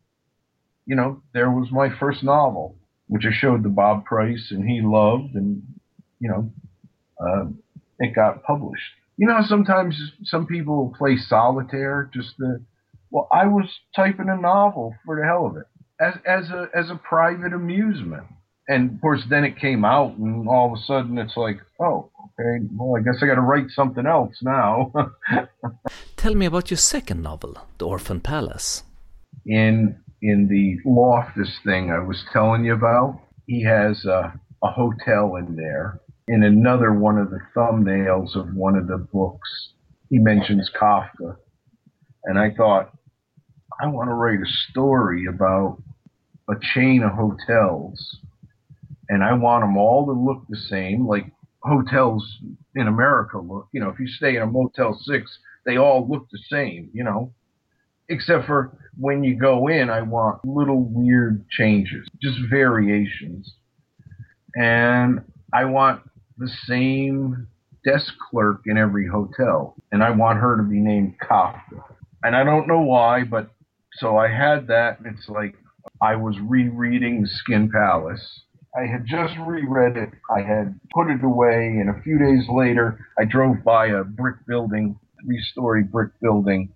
you 0.86 0.96
know, 0.96 1.24
there 1.34 1.50
was 1.50 1.72
my 1.72 1.90
first 2.00 2.22
novel, 2.24 2.78
which 3.08 3.26
I 3.26 3.34
showed 3.34 3.64
to 3.64 3.70
Bob 3.70 4.06
Price 4.06 4.50
and 4.52 4.70
he 4.70 4.82
loved. 4.84 5.34
And, 5.34 5.64
you 6.20 6.30
know, 6.30 6.52
uh, 7.20 7.46
it 8.00 8.16
got 8.16 8.44
published. 8.44 8.84
You 9.18 9.28
know, 9.28 9.42
sometimes 9.48 10.00
some 10.24 10.46
people 10.46 10.94
play 10.98 11.18
solitaire 11.18 12.10
just 12.14 12.38
to, 12.38 12.62
well, 13.12 13.28
I 13.32 13.48
was 13.48 13.66
typing 13.96 14.30
a 14.30 14.38
novel 14.38 14.96
for 15.06 15.20
the 15.20 15.26
hell 15.26 15.46
of 15.46 15.58
it 15.58 15.66
as, 16.00 16.14
as 16.26 16.50
a, 16.50 16.70
as 16.74 16.90
a 16.90 16.96
private 16.96 17.54
amusement 17.54 18.24
and 18.70 18.94
of 18.94 19.02
course, 19.02 19.24
then 19.28 19.44
it 19.44 19.58
came 19.58 19.84
out, 19.84 20.16
and 20.18 20.48
all 20.48 20.72
of 20.72 20.80
a 20.80 20.84
sudden 20.84 21.18
it's 21.18 21.36
like, 21.36 21.60
oh, 21.82 22.12
okay, 22.40 22.64
well, 22.72 23.02
I 23.02 23.04
guess 23.04 23.22
I 23.22 23.26
got 23.26 23.36
to 23.36 23.42
write 23.42 23.72
something 23.72 24.06
else 24.06 24.36
now. 24.44 24.94
Tell 26.18 26.36
me 26.36 26.46
about 26.46 26.70
your 26.70 26.78
second 26.78 27.24
novel, 27.24 27.58
The 27.80 27.88
Orphan 27.88 28.22
Palace. 28.22 28.84
In 29.46 29.98
in 30.22 30.48
the 30.50 30.78
Loftus 30.88 31.58
thing 31.64 31.92
I 31.92 32.00
was 32.00 32.24
telling 32.32 32.64
you 32.64 32.74
about, 32.74 33.20
he 33.48 33.64
has 33.64 34.06
a, 34.06 34.40
a 34.62 34.68
hotel 34.70 35.38
in 35.38 35.56
there. 35.56 36.00
In 36.30 36.44
another 36.44 36.94
one 36.94 37.18
of 37.18 37.32
the 37.32 37.40
thumbnails 37.56 38.36
of 38.36 38.54
one 38.54 38.76
of 38.76 38.88
the 38.88 38.98
books, 38.98 39.74
he 40.10 40.20
mentions 40.20 40.72
Kafka, 40.80 41.36
and 42.24 42.40
I 42.40 42.52
thought, 42.52 42.92
I 43.82 43.88
want 43.88 44.10
to 44.10 44.14
write 44.14 44.40
a 44.40 44.72
story 44.72 45.26
about 45.26 45.82
a 46.48 46.54
chain 46.74 47.04
of 47.04 47.12
hotels 47.12 48.20
and 49.10 49.24
I 49.24 49.34
want 49.34 49.64
them 49.64 49.76
all 49.76 50.06
to 50.06 50.12
look 50.12 50.44
the 50.48 50.58
same, 50.58 51.08
like 51.08 51.26
hotels 51.64 52.38
in 52.76 52.88
America 52.88 53.40
look. 53.40 53.68
You 53.72 53.82
know, 53.82 53.90
if 53.90 54.00
you 54.00 54.08
stay 54.08 54.36
in 54.36 54.44
a 54.44 54.46
Motel 54.46 54.98
6, 55.02 55.40
they 55.66 55.78
all 55.78 56.08
look 56.08 56.28
the 56.32 56.40
same, 56.50 56.90
you 56.94 57.04
know. 57.04 57.34
Except 58.08 58.46
for 58.46 58.78
when 58.98 59.24
you 59.24 59.36
go 59.36 59.68
in, 59.68 59.90
I 59.90 60.02
want 60.02 60.46
little 60.46 60.84
weird 60.84 61.48
changes, 61.50 62.08
just 62.22 62.38
variations. 62.50 63.56
And 64.56 65.22
I 65.54 65.66
want 65.66 66.02
the 66.40 66.50
same 66.66 67.48
desk 67.86 68.14
clerk 68.30 68.62
in 68.66 68.78
every 68.78 69.08
hotel. 69.08 69.76
And 69.92 70.04
I 70.04 70.12
want 70.12 70.40
her 70.40 70.58
to 70.58 70.64
be 70.64 70.80
named 70.80 71.16
Kafka. 71.22 71.84
And 72.24 72.36
I 72.36 72.44
don't 72.44 72.68
know 72.68 72.82
why, 72.82 73.24
but 73.24 73.52
so 73.94 74.18
I 74.18 74.28
had 74.28 74.68
that. 74.68 75.00
And 75.00 75.16
it's 75.16 75.30
like 75.30 75.56
I 76.02 76.16
was 76.16 76.36
rereading 76.40 77.26
Skin 77.26 77.70
Palace 77.70 78.42
I 78.76 78.86
had 78.86 79.06
just 79.06 79.34
reread 79.46 79.98
it. 79.98 80.10
I 80.30 80.42
had 80.42 80.80
put 80.94 81.10
it 81.10 81.24
away, 81.24 81.68
and 81.80 81.90
a 81.90 82.02
few 82.04 82.20
days 82.20 82.46
later, 82.50 83.00
I 83.18 83.26
drove 83.26 83.64
by 83.64 83.88
a 83.88 84.04
brick 84.04 84.46
building, 84.48 85.00
three 85.24 85.42
story 85.52 85.84
brick 85.84 86.12
building, 86.22 86.72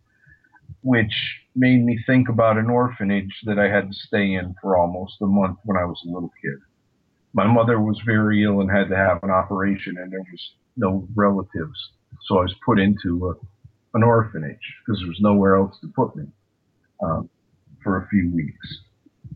which 0.82 1.14
made 1.56 1.84
me 1.86 2.00
think 2.08 2.30
about 2.30 2.58
an 2.58 2.70
orphanage 2.70 3.42
that 3.46 3.60
I 3.60 3.70
had 3.70 3.90
to 3.90 3.94
stay 3.94 4.34
in 4.34 4.56
for 4.62 4.78
almost 4.78 5.22
a 5.22 5.28
month 5.28 5.60
when 5.66 5.78
I 5.78 5.86
was 5.86 6.02
a 6.04 6.12
little 6.12 6.32
kid. 6.42 6.60
My 7.34 7.48
mother 7.48 7.80
was 7.80 8.00
very 8.06 8.44
ill 8.44 8.62
and 8.62 8.70
had 8.70 8.90
to 8.90 8.96
have 8.96 9.24
an 9.24 9.32
operation, 9.32 9.96
and 9.98 10.12
there 10.12 10.20
was 10.20 10.52
no 10.78 11.08
relatives. 11.16 11.92
So 12.28 12.38
I 12.38 12.42
was 12.42 12.56
put 12.66 12.80
into 12.80 13.30
a, 13.30 13.98
an 13.98 14.04
orphanage 14.04 14.76
because 14.86 15.00
there 15.00 15.10
was 15.10 15.20
nowhere 15.20 15.56
else 15.56 15.76
to 15.82 15.88
put 15.88 16.16
me 16.16 16.26
um, 17.04 17.30
for 17.84 17.98
a 17.98 18.08
few 18.08 18.32
weeks. 18.34 18.80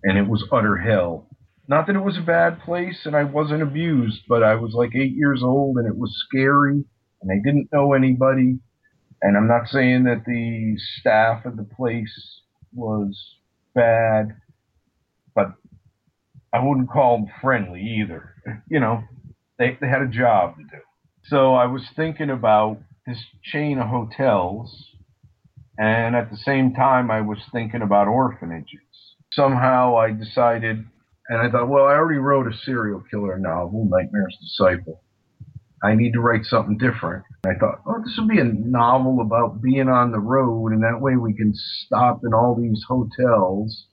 And 0.03 0.17
it 0.17 0.27
was 0.27 0.43
utter 0.51 0.77
hell 0.77 1.27
not 1.67 1.87
that 1.87 1.95
it 1.95 2.03
was 2.03 2.17
a 2.17 2.21
bad 2.21 2.61
place 2.61 3.05
and 3.05 3.15
I 3.15 3.25
wasn't 3.25 3.61
abused, 3.61 4.21
but 4.27 4.41
I 4.41 4.55
was 4.55 4.73
like 4.73 4.95
eight 4.95 5.13
years 5.13 5.41
old 5.43 5.77
and 5.77 5.87
it 5.87 5.97
was 5.97 6.15
scary 6.27 6.83
and 7.21 7.31
I 7.31 7.35
didn't 7.43 7.69
know 7.73 7.93
anybody. 7.93 8.59
And 9.21 9.35
I'm 9.35 9.47
not 9.47 9.67
saying 9.67 10.05
that 10.05 10.23
the 10.25 10.77
staff 10.99 11.45
of 11.45 11.57
the 11.57 11.63
place 11.63 12.41
was 12.73 13.35
bad, 13.73 14.37
but 15.35 15.47
I 16.53 16.59
wouldn't 16.59 16.89
call 16.89 17.17
them 17.17 17.27
friendly 17.41 17.81
either. 17.81 18.33
You 18.69 18.79
know, 18.79 19.03
they, 19.59 19.77
they 19.79 19.87
had 19.87 20.01
a 20.01 20.07
job 20.07 20.55
to 20.57 20.63
do. 20.63 20.81
So 21.25 21.55
I 21.55 21.65
was 21.65 21.83
thinking 21.95 22.29
about 22.29 22.79
this 23.05 23.23
chain 23.43 23.79
of 23.79 23.87
hotels, 23.87 24.91
and 25.77 26.15
at 26.15 26.31
the 26.31 26.37
same 26.37 26.73
time, 26.73 27.11
I 27.11 27.21
was 27.21 27.39
thinking 27.51 27.81
about 27.81 28.07
orphanages. 28.07 28.81
Somehow 29.31 29.97
I 29.97 30.11
decided 30.11 30.85
and 31.29 31.41
I 31.41 31.49
thought, 31.49 31.67
well, 31.67 31.85
I 31.85 31.95
already 31.95 32.19
wrote 32.19 32.47
a 32.47 32.57
serial 32.57 33.03
killer 33.11 33.37
novel, 33.37 33.87
Nightmare's 33.89 34.37
Disciple. 34.41 35.01
I 35.83 35.93
need 35.93 36.13
to 36.13 36.21
write 36.21 36.45
something 36.45 36.77
different. 36.77 37.23
I 37.45 37.53
thought, 37.59 37.81
oh, 37.85 38.01
this 38.03 38.15
would 38.17 38.29
be 38.29 38.39
a 38.39 38.45
novel 38.45 39.19
about 39.21 39.61
being 39.61 39.89
on 39.89 40.11
the 40.11 40.19
road, 40.19 40.71
and 40.71 40.81
that 40.83 41.01
way 41.01 41.17
we 41.17 41.33
can 41.33 41.53
stop 41.53 42.21
in 42.23 42.33
all 42.33 42.55
these 42.55 42.83
hotels, 42.87 43.87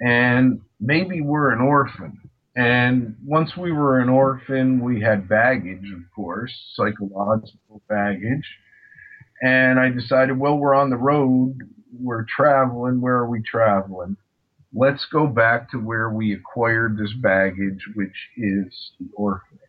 and 0.00 0.60
maybe 0.82 1.20
we're 1.20 1.52
an 1.52 1.60
orphan. 1.60 2.18
And 2.54 3.16
once 3.24 3.56
we 3.56 3.72
were 3.72 4.00
an 4.00 4.10
orphan, 4.10 4.84
we 4.84 5.00
had 5.00 5.28
baggage, 5.28 5.90
of 5.94 6.02
course, 6.14 6.52
psychological 6.74 7.80
baggage. 7.88 8.44
And 9.40 9.80
I 9.80 9.88
decided, 9.88 10.38
well, 10.38 10.58
we're 10.58 10.74
on 10.74 10.90
the 10.90 10.96
road, 10.96 11.56
we're 11.98 12.26
traveling. 12.28 13.00
Where 13.00 13.14
are 13.14 13.30
we 13.30 13.42
traveling? 13.42 14.16
let's 14.74 15.04
go 15.06 15.26
back 15.26 15.70
to 15.70 15.78
where 15.78 16.10
we 16.10 16.32
acquired 16.32 16.96
this 16.96 17.12
baggage, 17.14 17.84
which 17.94 18.16
is 18.36 18.92
the 18.98 19.08
orphanage. 19.14 19.60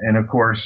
And 0.00 0.16
of 0.16 0.28
course, 0.28 0.62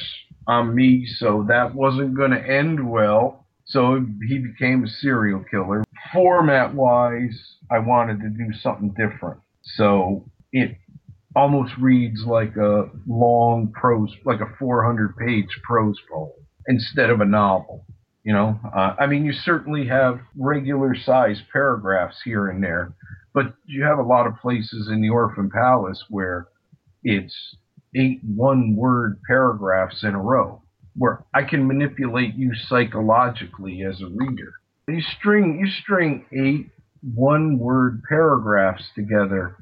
I'm 0.47 0.73
me, 0.73 1.05
so 1.05 1.45
that 1.47 1.75
wasn't 1.75 2.15
going 2.15 2.31
to 2.31 2.41
end 2.41 2.89
well. 2.89 3.46
So 3.67 4.05
he 4.27 4.39
became 4.39 4.83
a 4.83 4.87
serial 4.87 5.43
killer. 5.49 5.83
Format 6.13 6.73
wise, 6.73 7.57
I 7.69 7.79
wanted 7.79 8.21
to 8.21 8.29
do 8.29 8.53
something 8.61 8.93
different. 8.97 9.41
So 9.75 10.29
it 10.53 10.77
almost 11.35 11.73
reads 11.79 12.23
like 12.25 12.55
a 12.55 12.89
long 13.05 13.71
prose, 13.73 14.13
like 14.25 14.39
a 14.39 14.55
400 14.57 15.17
page 15.17 15.59
prose 15.63 15.99
poem 16.11 16.31
instead 16.67 17.09
of 17.09 17.21
a 17.21 17.25
novel. 17.25 17.85
You 18.23 18.33
know, 18.33 18.59
uh, 18.75 18.95
I 18.99 19.07
mean, 19.07 19.23
you 19.23 19.31
certainly 19.31 19.87
have 19.87 20.19
regular 20.35 20.95
sized 20.95 21.43
paragraphs 21.51 22.21
here 22.25 22.47
and 22.49 22.61
there, 22.61 22.93
but 23.33 23.53
you 23.65 23.83
have 23.83 23.99
a 23.99 24.03
lot 24.03 24.27
of 24.27 24.37
places 24.41 24.89
in 24.91 25.01
the 25.01 25.09
Orphan 25.09 25.49
Palace 25.49 26.03
where 26.09 26.47
it's 27.03 27.55
eight 27.95 28.19
one 28.23 28.75
word 28.75 29.21
paragraphs 29.27 30.03
in 30.03 30.13
a 30.13 30.21
row, 30.21 30.61
where 30.97 31.23
I 31.33 31.43
can 31.43 31.67
manipulate 31.67 32.35
you 32.35 32.53
psychologically 32.55 33.83
as 33.83 34.01
a 34.01 34.07
reader. 34.07 34.53
You 34.87 35.01
string 35.01 35.59
you 35.59 35.67
string 35.81 36.25
eight 36.31 36.71
one 37.13 37.59
word 37.59 38.01
paragraphs 38.07 38.89
together, 38.95 39.57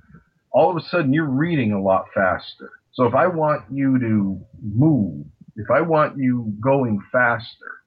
all 0.52 0.70
of 0.72 0.78
a 0.78 0.88
sudden 0.88 1.14
you're 1.14 1.26
reading 1.26 1.74
a 1.74 1.82
lot 1.82 2.06
faster. 2.14 2.72
So 2.94 3.06
if 3.06 3.14
I 3.14 3.28
want 3.28 3.64
you 3.72 4.00
to 4.00 4.40
move, 4.62 5.26
if 5.56 5.70
I 5.70 5.82
want 5.82 6.18
you 6.18 6.54
going 6.62 7.02
faster, 7.12 7.82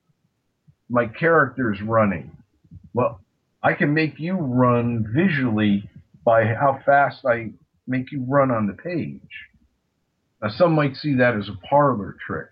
my 0.90 1.07
character's 1.07 1.81
running. 1.83 2.37
Well, 2.93 3.21
I 3.62 3.73
can 3.75 3.95
make 3.95 4.19
you 4.19 4.35
run 4.35 5.07
visually 5.14 5.88
by 6.25 6.45
how 6.45 6.81
fast 6.85 7.25
I 7.25 7.52
make 7.87 8.12
you 8.12 8.25
run 8.28 8.50
on 8.50 8.67
the 8.67 8.75
page. 8.75 9.21
Now, 10.43 10.50
some 10.50 10.73
might 10.73 10.97
see 10.97 11.14
that 11.14 11.35
as 11.35 11.49
a 11.49 11.67
parlor 11.67 12.17
trick, 12.25 12.49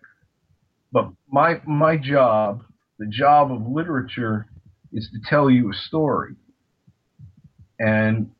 but 0.96 1.10
my 1.30 1.60
my 1.66 1.98
job, 1.98 2.64
the 2.98 3.06
job 3.06 3.52
of 3.52 3.66
literature, 3.68 4.46
is 4.94 5.10
to 5.12 5.28
tell 5.28 5.50
you 5.50 5.70
a 5.70 5.74
story, 5.74 6.36
and 7.78 8.30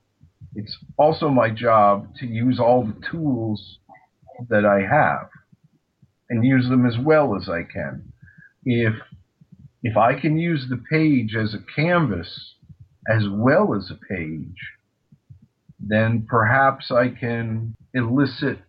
it's 0.54 0.74
also 0.96 1.28
my 1.28 1.50
job 1.50 2.14
to 2.18 2.26
use 2.26 2.58
all 2.58 2.82
the 2.82 2.98
tools 3.10 3.78
that 4.48 4.64
I 4.64 4.80
have 4.80 5.28
and 6.30 6.46
use 6.46 6.66
them 6.70 6.86
as 6.86 6.96
well 6.98 7.36
as 7.36 7.46
I 7.46 7.62
can. 7.62 8.10
If 8.64 8.94
if 9.82 9.98
I 9.98 10.18
can 10.18 10.38
use 10.38 10.66
the 10.70 10.82
page 10.90 11.36
as 11.36 11.52
a 11.52 11.60
canvas 11.78 12.54
as 13.06 13.24
well 13.30 13.74
as 13.74 13.90
a 13.90 14.14
page, 14.14 14.56
then 15.78 16.26
perhaps 16.26 16.90
I 16.90 17.10
can 17.10 17.76
elicit 17.92 18.60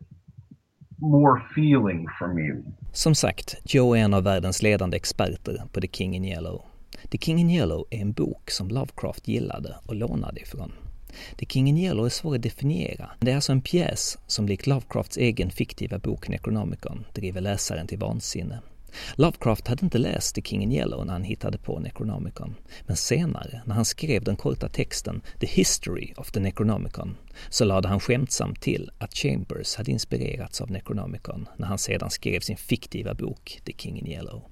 more 0.99 1.41
feeling 1.55 2.05
from 2.19 2.37
you. 2.37 2.65
Som 2.97 3.15
sagt, 3.15 3.55
Joe 3.63 3.95
är 3.95 3.99
en 3.99 4.13
av 4.13 4.23
världens 4.23 4.61
ledande 4.61 4.97
experter 4.97 5.63
på 5.71 5.81
The 5.81 5.87
King 5.91 6.15
in 6.15 6.25
Yellow. 6.25 6.61
The 7.09 7.17
King 7.17 7.39
in 7.39 7.49
Yellow 7.49 7.87
är 7.89 7.97
en 7.97 8.11
bok 8.11 8.51
som 8.51 8.67
Lovecraft 8.67 9.27
gillade 9.27 9.75
och 9.85 9.95
lånade 9.95 10.41
ifrån. 10.41 10.73
The 11.37 11.45
King 11.45 11.67
in 11.67 11.77
Yellow 11.77 12.05
är 12.05 12.09
svår 12.09 12.35
att 12.35 12.41
definiera. 12.41 13.09
Det 13.19 13.31
är 13.31 13.35
alltså 13.35 13.51
en 13.51 13.61
pjäs 13.61 14.17
som 14.27 14.47
likt 14.47 14.67
Lovecrafts 14.67 15.17
egen 15.17 15.51
fiktiva 15.51 15.99
bok 15.99 16.27
Necronomicon 16.27 17.05
driver 17.13 17.41
läsaren 17.41 17.87
till 17.87 17.99
vansinne. 17.99 18.59
Lovecraft 19.15 19.67
hade 19.67 19.85
inte 19.85 19.97
läst 19.97 20.35
The 20.35 20.41
King 20.41 20.63
in 20.63 20.71
Yellow 20.71 21.05
när 21.05 21.13
han 21.13 21.23
hittade 21.23 21.57
på 21.57 21.79
Necronomicon, 21.79 22.55
men 22.81 22.97
senare, 22.97 23.61
när 23.65 23.75
han 23.75 23.85
skrev 23.85 24.23
den 24.23 24.35
korta 24.35 24.69
texten 24.69 25.21
The 25.39 25.47
History 25.47 26.13
of 26.17 26.31
the 26.31 26.39
Necronomicon, 26.39 27.17
så 27.49 27.65
lade 27.65 27.87
han 27.87 27.99
skämtsamt 27.99 28.61
till 28.61 28.91
att 28.97 29.13
Chambers 29.13 29.75
hade 29.75 29.91
inspirerats 29.91 30.61
av 30.61 30.71
Necronomicon 30.71 31.47
när 31.57 31.67
han 31.67 31.77
sedan 31.77 32.09
skrev 32.09 32.39
sin 32.39 32.57
fiktiva 32.57 33.13
bok 33.13 33.61
The 33.65 33.73
King 33.77 33.99
in 33.99 34.07
Yellow. 34.07 34.43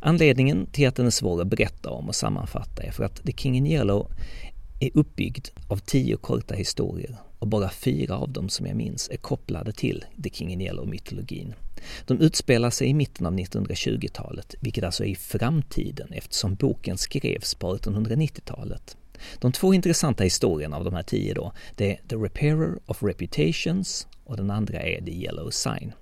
Anledningen 0.00 0.66
till 0.66 0.88
att 0.88 0.96
den 0.96 1.06
är 1.06 1.10
svår 1.10 1.40
att 1.40 1.46
berätta 1.46 1.90
om 1.90 2.08
och 2.08 2.14
sammanfatta 2.14 2.82
är 2.82 2.90
för 2.90 3.04
att 3.04 3.26
The 3.26 3.32
King 3.32 3.56
in 3.56 3.66
Yellow 3.66 4.12
är 4.80 4.90
uppbyggd 4.94 5.48
av 5.68 5.76
tio 5.76 6.16
korta 6.16 6.54
historier 6.54 7.16
och 7.44 7.48
bara 7.48 7.70
fyra 7.70 8.18
av 8.18 8.32
dem 8.32 8.48
som 8.48 8.66
jag 8.66 8.76
minns 8.76 9.08
är 9.12 9.16
kopplade 9.16 9.72
till 9.72 10.04
The 10.22 10.30
King 10.30 10.52
in 10.52 10.60
Yellow-mytologin. 10.60 11.54
De 12.06 12.20
utspelar 12.20 12.70
sig 12.70 12.88
i 12.88 12.94
mitten 12.94 13.26
av 13.26 13.34
1920-talet, 13.34 14.54
vilket 14.60 14.84
alltså 14.84 15.04
är 15.04 15.08
i 15.08 15.14
framtiden 15.14 16.12
eftersom 16.12 16.54
boken 16.54 16.98
skrevs 16.98 17.54
på 17.54 17.76
1890-talet. 17.76 18.96
De 19.38 19.52
två 19.52 19.74
intressanta 19.74 20.24
historierna 20.24 20.76
av 20.76 20.84
de 20.84 20.94
här 20.94 21.02
tio 21.02 21.34
då, 21.34 21.52
det 21.76 21.92
är 21.92 22.00
The 22.08 22.16
Repairer 22.16 22.78
of 22.86 23.02
Reputations 23.02 24.06
och 24.24 24.36
den 24.36 24.50
andra 24.50 24.80
är 24.80 25.00
The 25.00 25.12
Yellow 25.12 25.50
Sign. 25.50 25.92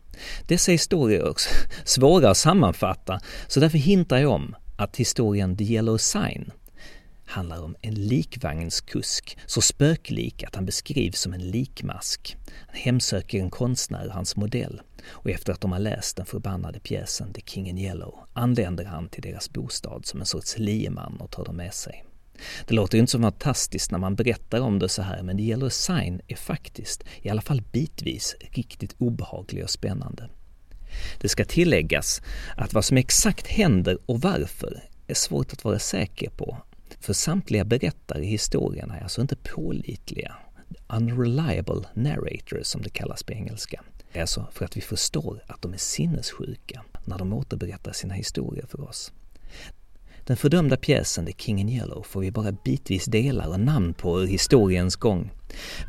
Dessa 0.46 0.72
historier 0.72 1.20
är 1.20 1.30
också 1.30 1.50
svåra 1.84 2.30
att 2.30 2.36
sammanfatta, 2.36 3.20
så 3.48 3.60
därför 3.60 3.78
hintar 3.78 4.18
jag 4.18 4.30
om 4.30 4.56
att 4.76 4.96
historien 4.96 5.56
The 5.56 5.64
Yellow 5.64 5.96
Sign 5.96 6.52
handlar 7.32 7.62
om 7.62 7.76
en 7.80 7.94
likvagnskusk, 7.94 9.38
så 9.46 9.60
spöklik 9.60 10.42
att 10.42 10.54
han 10.54 10.66
beskrivs 10.66 11.20
som 11.20 11.32
en 11.32 11.50
likmask. 11.50 12.36
Han 12.66 12.76
hemsöker 12.76 13.38
en 13.38 13.50
konstnär 13.50 14.06
och 14.06 14.14
hans 14.14 14.36
modell 14.36 14.82
och 15.08 15.30
efter 15.30 15.52
att 15.52 15.60
de 15.60 15.72
har 15.72 15.78
läst 15.78 16.16
den 16.16 16.26
förbannade 16.26 16.80
pjäsen 16.80 17.32
The 17.32 17.40
King 17.46 17.68
in 17.68 17.78
Yellow 17.78 18.14
anländer 18.32 18.84
han 18.84 19.08
till 19.08 19.22
deras 19.22 19.50
bostad 19.50 20.06
som 20.06 20.20
en 20.20 20.26
sorts 20.26 20.58
lieman 20.58 21.16
och 21.20 21.30
tar 21.30 21.44
dem 21.44 21.56
med 21.56 21.74
sig. 21.74 22.04
Det 22.66 22.74
låter 22.74 22.96
ju 22.96 23.00
inte 23.00 23.12
så 23.12 23.20
fantastiskt 23.20 23.90
när 23.90 23.98
man 23.98 24.14
berättar 24.14 24.60
om 24.60 24.78
det 24.78 24.88
så 24.88 25.02
här 25.02 25.22
men 25.22 25.36
The 25.36 25.42
Yellow 25.42 25.68
Sign 25.68 26.20
är 26.28 26.36
faktiskt, 26.36 27.04
i 27.22 27.28
alla 27.28 27.42
fall 27.42 27.62
bitvis, 27.72 28.36
riktigt 28.40 28.94
obehaglig 28.98 29.64
och 29.64 29.70
spännande. 29.70 30.30
Det 31.20 31.28
ska 31.28 31.44
tilläggas 31.44 32.22
att 32.56 32.74
vad 32.74 32.84
som 32.84 32.96
exakt 32.96 33.46
händer 33.46 33.98
och 34.06 34.20
varför 34.20 34.82
är 35.06 35.14
svårt 35.14 35.52
att 35.52 35.64
vara 35.64 35.78
säker 35.78 36.30
på 36.30 36.56
för 37.02 37.12
samtliga 37.12 37.64
berättare 37.64 38.24
i 38.24 38.26
historien 38.26 38.90
är 38.90 39.02
alltså 39.02 39.20
inte 39.20 39.36
pålitliga. 39.36 40.36
Unreliable 40.88 41.84
narrators 41.94 42.66
som 42.66 42.82
det 42.82 42.90
kallas 42.90 43.22
på 43.22 43.32
engelska. 43.32 43.82
Det 44.12 44.18
är 44.18 44.22
alltså 44.22 44.46
för 44.52 44.64
att 44.64 44.76
vi 44.76 44.80
förstår 44.80 45.44
att 45.46 45.62
de 45.62 45.72
är 45.72 45.78
sinnessjuka 45.78 46.82
när 47.04 47.18
de 47.18 47.32
återberättar 47.32 47.92
sina 47.92 48.14
historier 48.14 48.66
för 48.66 48.80
oss. 48.80 49.12
Den 50.26 50.36
fördömda 50.36 50.76
pjäsen 50.76 51.26
The 51.26 51.32
King 51.32 51.60
in 51.60 51.68
Yellow 51.68 52.02
får 52.02 52.20
vi 52.20 52.30
bara 52.30 52.52
bitvis 52.52 53.04
delar 53.04 53.48
och 53.48 53.60
namn 53.60 53.94
på 53.94 54.22
ur 54.22 54.26
historiens 54.26 54.96
gång. 54.96 55.30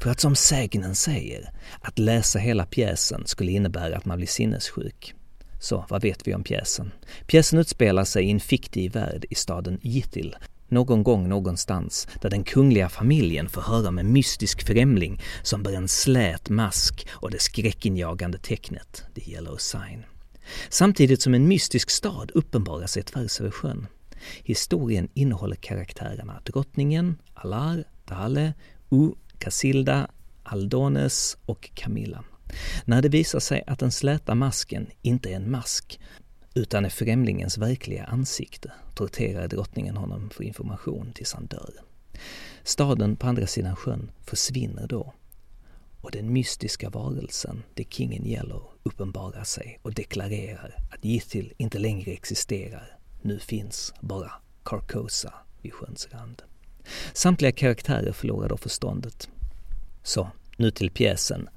För 0.04 0.10
att 0.10 0.20
som 0.20 0.36
sägnen 0.36 0.96
säger, 0.96 1.52
att 1.82 2.00
läsa 2.00 2.40
hela 2.40 2.66
pjäsen 2.66 3.24
skulle 3.26 3.52
innebära 3.52 3.98
att 3.98 4.06
man 4.06 4.18
blir 4.18 4.28
sinnessjuk. 4.28 5.14
Så 5.60 5.86
vad 5.90 6.02
vet 6.02 6.28
vi 6.28 6.36
om 6.36 6.44
pjäsen? 6.44 6.92
Pjäsen 7.28 7.60
utspelar 7.60 8.04
sig 8.04 8.26
i 8.26 8.32
en 8.32 8.40
fiktiv 8.40 8.92
värld 8.92 9.26
i 9.30 9.36
staden 9.36 9.80
Yttil 9.84 10.36
någon 10.74 11.04
gång 11.04 11.30
någonstans 11.30 12.08
där 12.22 12.30
den 12.30 12.44
kungliga 12.44 12.90
familjen 12.90 13.50
får 13.50 13.62
höra 13.62 13.88
om 13.88 14.00
en 14.00 14.14
mystisk 14.14 14.68
främling 14.68 15.22
som 15.44 15.64
bär 15.64 15.74
en 15.74 15.88
slät 15.88 16.50
mask 16.50 17.08
och 17.12 17.32
det 17.32 17.42
skräckinjagande 17.42 18.38
tecknet, 18.38 19.04
the 19.16 19.32
yellow 19.32 19.58
sign. 19.58 20.06
Samtidigt 20.70 21.22
som 21.22 21.34
en 21.34 21.48
mystisk 21.48 21.90
stad 21.90 22.32
uppenbarar 22.34 22.88
sig 22.88 23.04
tvärs 23.04 23.42
över 23.42 23.52
sjön. 23.52 23.88
Historien 24.44 25.10
innehåller 25.14 25.56
karaktärerna 25.56 26.42
drottningen, 26.46 27.18
Alar, 27.34 27.84
Dale, 28.06 28.54
U, 28.92 29.12
Casilda, 29.38 30.08
Aldones 30.44 31.38
och 31.46 31.70
Camilla. 31.74 32.24
När 32.86 33.02
det 33.02 33.10
visar 33.10 33.40
sig 33.40 33.64
att 33.68 33.80
den 33.80 33.92
släta 33.92 34.36
masken 34.36 34.88
inte 35.02 35.30
är 35.30 35.36
en 35.36 35.52
mask 35.52 36.00
utan 36.54 36.86
är 36.86 36.90
främlingens 36.90 37.58
verkliga 37.58 38.04
ansikte 38.04 38.72
torterar 38.96 39.48
drottningen 39.48 39.98
honom 39.98 40.30
för 40.30 40.44
information 40.44 41.12
tills 41.14 41.34
han 41.34 41.46
dör. 41.46 41.74
Staden 42.64 43.16
på 43.16 43.28
andra 43.28 43.48
sidan 43.48 43.76
sjön 43.76 44.12
försvinner 44.22 44.88
då 44.88 45.14
och 46.04 46.12
den 46.12 46.34
mystiska 46.34 46.90
varelsen, 46.90 47.64
The 47.76 47.84
King 47.90 48.14
in 48.14 48.26
Yellow, 48.26 48.64
uppenbarar 48.84 49.44
sig 49.44 49.80
och 49.82 49.94
deklarerar 49.94 50.76
att 50.92 51.06
Githil 51.06 51.54
inte 51.58 51.80
längre 51.80 52.12
existerar. 52.12 52.98
Nu 53.22 53.40
finns 53.40 53.94
bara 54.00 54.32
Carcosa 54.64 55.34
vid 55.62 55.74
sjöns 55.74 56.08
rand. 56.12 56.42
Samtliga 57.14 57.52
karaktärer 57.52 58.12
förlorar 58.12 58.50
då 58.50 58.58
förståndet. 58.58 59.30
Så, 60.04 60.30
nu 60.58 60.72
till 60.72 60.92
pjäsen. 60.92 61.50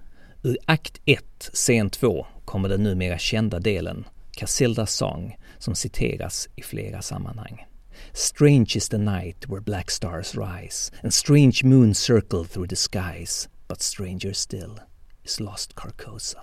Ur 0.43 0.59
akt 0.65 1.01
1, 1.05 1.51
scen 1.53 1.91
2, 1.91 2.27
kommer 2.45 2.69
den 2.69 2.83
numera 2.83 3.19
kända 3.19 3.61
delen 3.61 4.05
Casildas 4.31 4.95
Song 4.95 5.37
som 5.67 5.75
citeras 5.75 6.49
i 6.57 6.63
flera 6.63 7.03
sammanhang. 7.03 7.67
Strange 8.13 8.77
is 8.77 8.89
the 8.89 8.99
night 8.99 9.49
where 9.49 9.61
black 9.61 9.91
stars 9.91 10.35
rise 10.35 10.93
and 11.03 11.15
strange 11.15 11.65
moons 11.65 11.99
circle 11.99 12.45
through 12.45 12.69
the 12.69 12.77
skies 12.77 13.49
but 13.69 13.83
stranger 13.83 14.33
still 14.33 14.81
is 15.25 15.41
lost 15.41 15.75
Carcosa. 15.75 16.41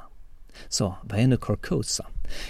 Så, 0.70 0.96
vad 1.04 1.20
är 1.20 1.28
nu 1.28 1.38
Carcosa? 1.38 2.06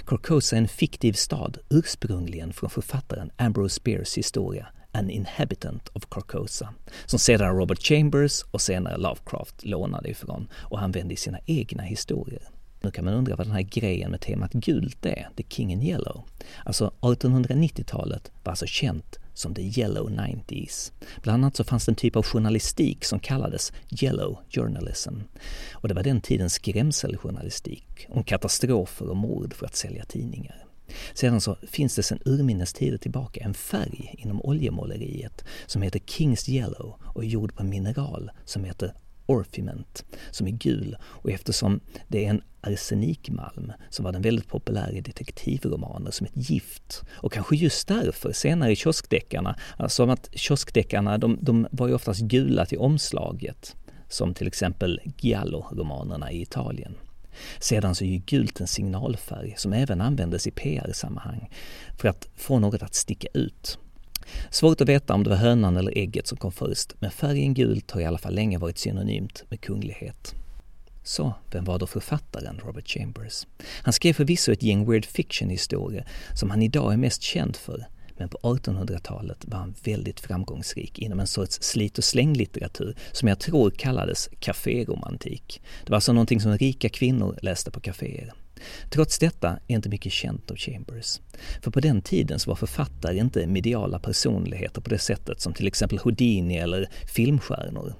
Carcosa 0.05 0.55
är 0.55 0.61
en 0.61 0.67
fiktiv 0.67 1.13
stad 1.13 1.57
ursprungligen 1.69 2.53
från 2.53 2.69
författaren 2.69 3.31
Ambrose 3.37 3.81
Bierce 3.83 4.19
historia 4.19 4.67
An 4.91 5.09
Inhabitant 5.09 5.89
of 5.93 6.03
Carcosa, 6.09 6.73
som 7.05 7.19
sedan 7.19 7.57
Robert 7.57 7.83
Chambers 7.83 8.43
och 8.51 8.61
senare 8.61 8.97
Lovecraft 8.97 9.65
lånade 9.65 10.09
ifrån 10.09 10.47
och 10.53 10.81
använde 10.81 11.13
i 11.13 11.17
sina 11.17 11.39
egna 11.45 11.83
historier. 11.83 12.52
Nu 12.83 12.91
kan 12.91 13.05
man 13.05 13.13
undra 13.13 13.35
vad 13.35 13.47
den 13.47 13.55
här 13.55 13.61
grejen 13.61 14.11
med 14.11 14.21
temat 14.21 14.53
gult 14.53 15.05
är, 15.05 15.29
The 15.37 15.43
King 15.49 15.73
in 15.73 15.83
Yellow. 15.83 16.23
Alltså 16.65 16.93
1890-talet 17.01 18.31
var 18.43 18.51
alltså 18.51 18.65
känt 18.65 19.19
som 19.33 19.55
the 19.55 19.79
Yellow 19.79 20.09
90s. 20.09 20.91
Bland 21.21 21.43
annat 21.43 21.55
så 21.55 21.63
fanns 21.63 21.85
det 21.85 21.91
en 21.91 21.95
typ 21.95 22.15
av 22.15 22.25
journalistik 22.25 23.05
som 23.05 23.19
kallades 23.19 23.73
Yellow 24.01 24.39
Journalism. 24.49 25.13
Och 25.73 25.87
det 25.87 25.93
var 25.93 26.03
den 26.03 26.21
tidens 26.21 26.53
skrämseljournalistik 26.53 28.07
om 28.09 28.23
katastrofer 28.23 29.09
och 29.09 29.17
mord 29.17 29.53
för 29.53 29.65
att 29.65 29.75
sälja 29.75 30.05
tidningar. 30.05 30.65
Sedan 31.13 31.41
så 31.41 31.55
finns 31.67 31.95
det 31.95 32.03
sedan 32.03 32.19
urminnes 32.25 32.73
tider 32.73 32.97
tillbaka 32.97 33.41
en 33.43 33.53
färg 33.53 34.15
inom 34.17 34.41
oljemåleriet 34.41 35.45
som 35.65 35.81
heter 35.81 35.99
Kings 35.99 36.49
Yellow 36.49 36.95
och 37.03 37.23
är 37.23 37.27
gjord 37.27 37.55
på 37.55 37.63
mineral 37.63 38.31
som 38.45 38.63
heter 38.63 38.93
Orphiment 39.25 40.05
som 40.31 40.47
är 40.47 40.51
gul 40.51 40.97
och 41.01 41.31
eftersom 41.31 41.79
det 42.07 42.25
är 42.25 42.29
en 42.29 42.41
arsenikmalm 42.61 43.71
så 43.89 44.03
var 44.03 44.11
den 44.11 44.21
väldigt 44.21 44.47
populär 44.47 44.91
i 44.91 45.01
detektivromaner 45.01 46.11
som 46.11 46.25
ett 46.25 46.49
gift. 46.49 47.01
Och 47.11 47.33
kanske 47.33 47.55
just 47.55 47.87
därför, 47.87 48.31
senare 48.31 48.71
i 48.71 48.75
kioskdeckarna, 48.75 49.55
alltså 49.77 50.09
att 50.09 50.29
kioskdeckarna 50.33 51.17
de, 51.17 51.37
de 51.41 51.67
var 51.71 51.87
ju 51.87 51.93
oftast 51.93 52.21
gula 52.21 52.65
till 52.65 52.77
omslaget, 52.77 53.75
som 54.09 54.33
till 54.33 54.47
exempel 54.47 54.99
Giallo-romanerna 55.17 56.31
i 56.31 56.41
Italien. 56.41 56.95
Sedan 57.59 57.95
så 57.95 58.03
är 58.03 58.07
ju 58.07 58.17
gult 58.17 58.59
en 58.59 58.67
signalfärg 58.67 59.53
som 59.57 59.73
även 59.73 60.01
användes 60.01 60.47
i 60.47 60.51
PR-sammanhang 60.51 61.49
för 61.97 62.07
att 62.07 62.27
få 62.35 62.59
något 62.59 62.83
att 62.83 62.95
sticka 62.95 63.27
ut. 63.33 63.79
Svårt 64.51 64.81
att 64.81 64.89
veta 64.89 65.13
om 65.13 65.23
det 65.23 65.29
var 65.29 65.37
hönan 65.37 65.77
eller 65.77 65.97
ägget 65.97 66.27
som 66.27 66.37
kom 66.37 66.51
först, 66.51 66.93
men 66.99 67.11
färgen 67.11 67.53
gult 67.53 67.91
har 67.91 68.01
i 68.01 68.05
alla 68.05 68.17
fall 68.17 68.33
länge 68.35 68.57
varit 68.57 68.77
synonymt 68.77 69.43
med 69.49 69.61
kunglighet. 69.61 70.35
Så, 71.03 71.33
vem 71.51 71.65
var 71.65 71.79
då 71.79 71.87
författaren 71.87 72.59
Robert 72.65 72.87
Chambers? 72.87 73.47
Han 73.83 73.93
skrev 73.93 74.13
förvisso 74.13 74.51
ett 74.51 74.63
gäng 74.63 74.91
weird 74.91 75.05
fiction-historier 75.05 76.07
som 76.35 76.49
han 76.49 76.61
idag 76.61 76.93
är 76.93 76.97
mest 76.97 77.21
känd 77.21 77.55
för, 77.55 77.85
men 78.17 78.29
på 78.29 78.37
1800-talet 78.37 79.45
var 79.45 79.57
han 79.57 79.75
väldigt 79.83 80.19
framgångsrik 80.19 80.99
inom 80.99 81.19
en 81.19 81.27
sorts 81.27 81.57
slit 81.61 81.97
och 81.97 82.03
släng-litteratur 82.03 82.95
som 83.11 83.27
jag 83.27 83.39
tror 83.39 83.71
kallades 83.71 84.29
kaféromantik. 84.39 85.61
Det 85.83 85.89
var 85.89 85.95
alltså 85.95 86.13
någonting 86.13 86.41
som 86.41 86.57
rika 86.57 86.89
kvinnor 86.89 87.39
läste 87.41 87.71
på 87.71 87.79
kaféer. 87.79 88.33
Trots 88.89 89.19
detta 89.19 89.49
är 89.67 89.75
inte 89.75 89.89
mycket 89.89 90.11
känt 90.11 90.51
av 90.51 90.57
Chambers. 90.57 91.21
För 91.61 91.71
på 91.71 91.79
den 91.79 92.01
tiden 92.01 92.39
så 92.39 92.51
var 92.51 92.55
författare 92.55 93.17
inte 93.17 93.47
mediala 93.47 93.99
personligheter 93.99 94.81
på 94.81 94.89
det 94.89 94.99
sättet 94.99 95.41
som 95.41 95.53
till 95.53 95.67
exempel 95.67 95.99
Houdini 95.99 96.57
eller 96.57 96.89
filmstjärnor. 97.15 97.93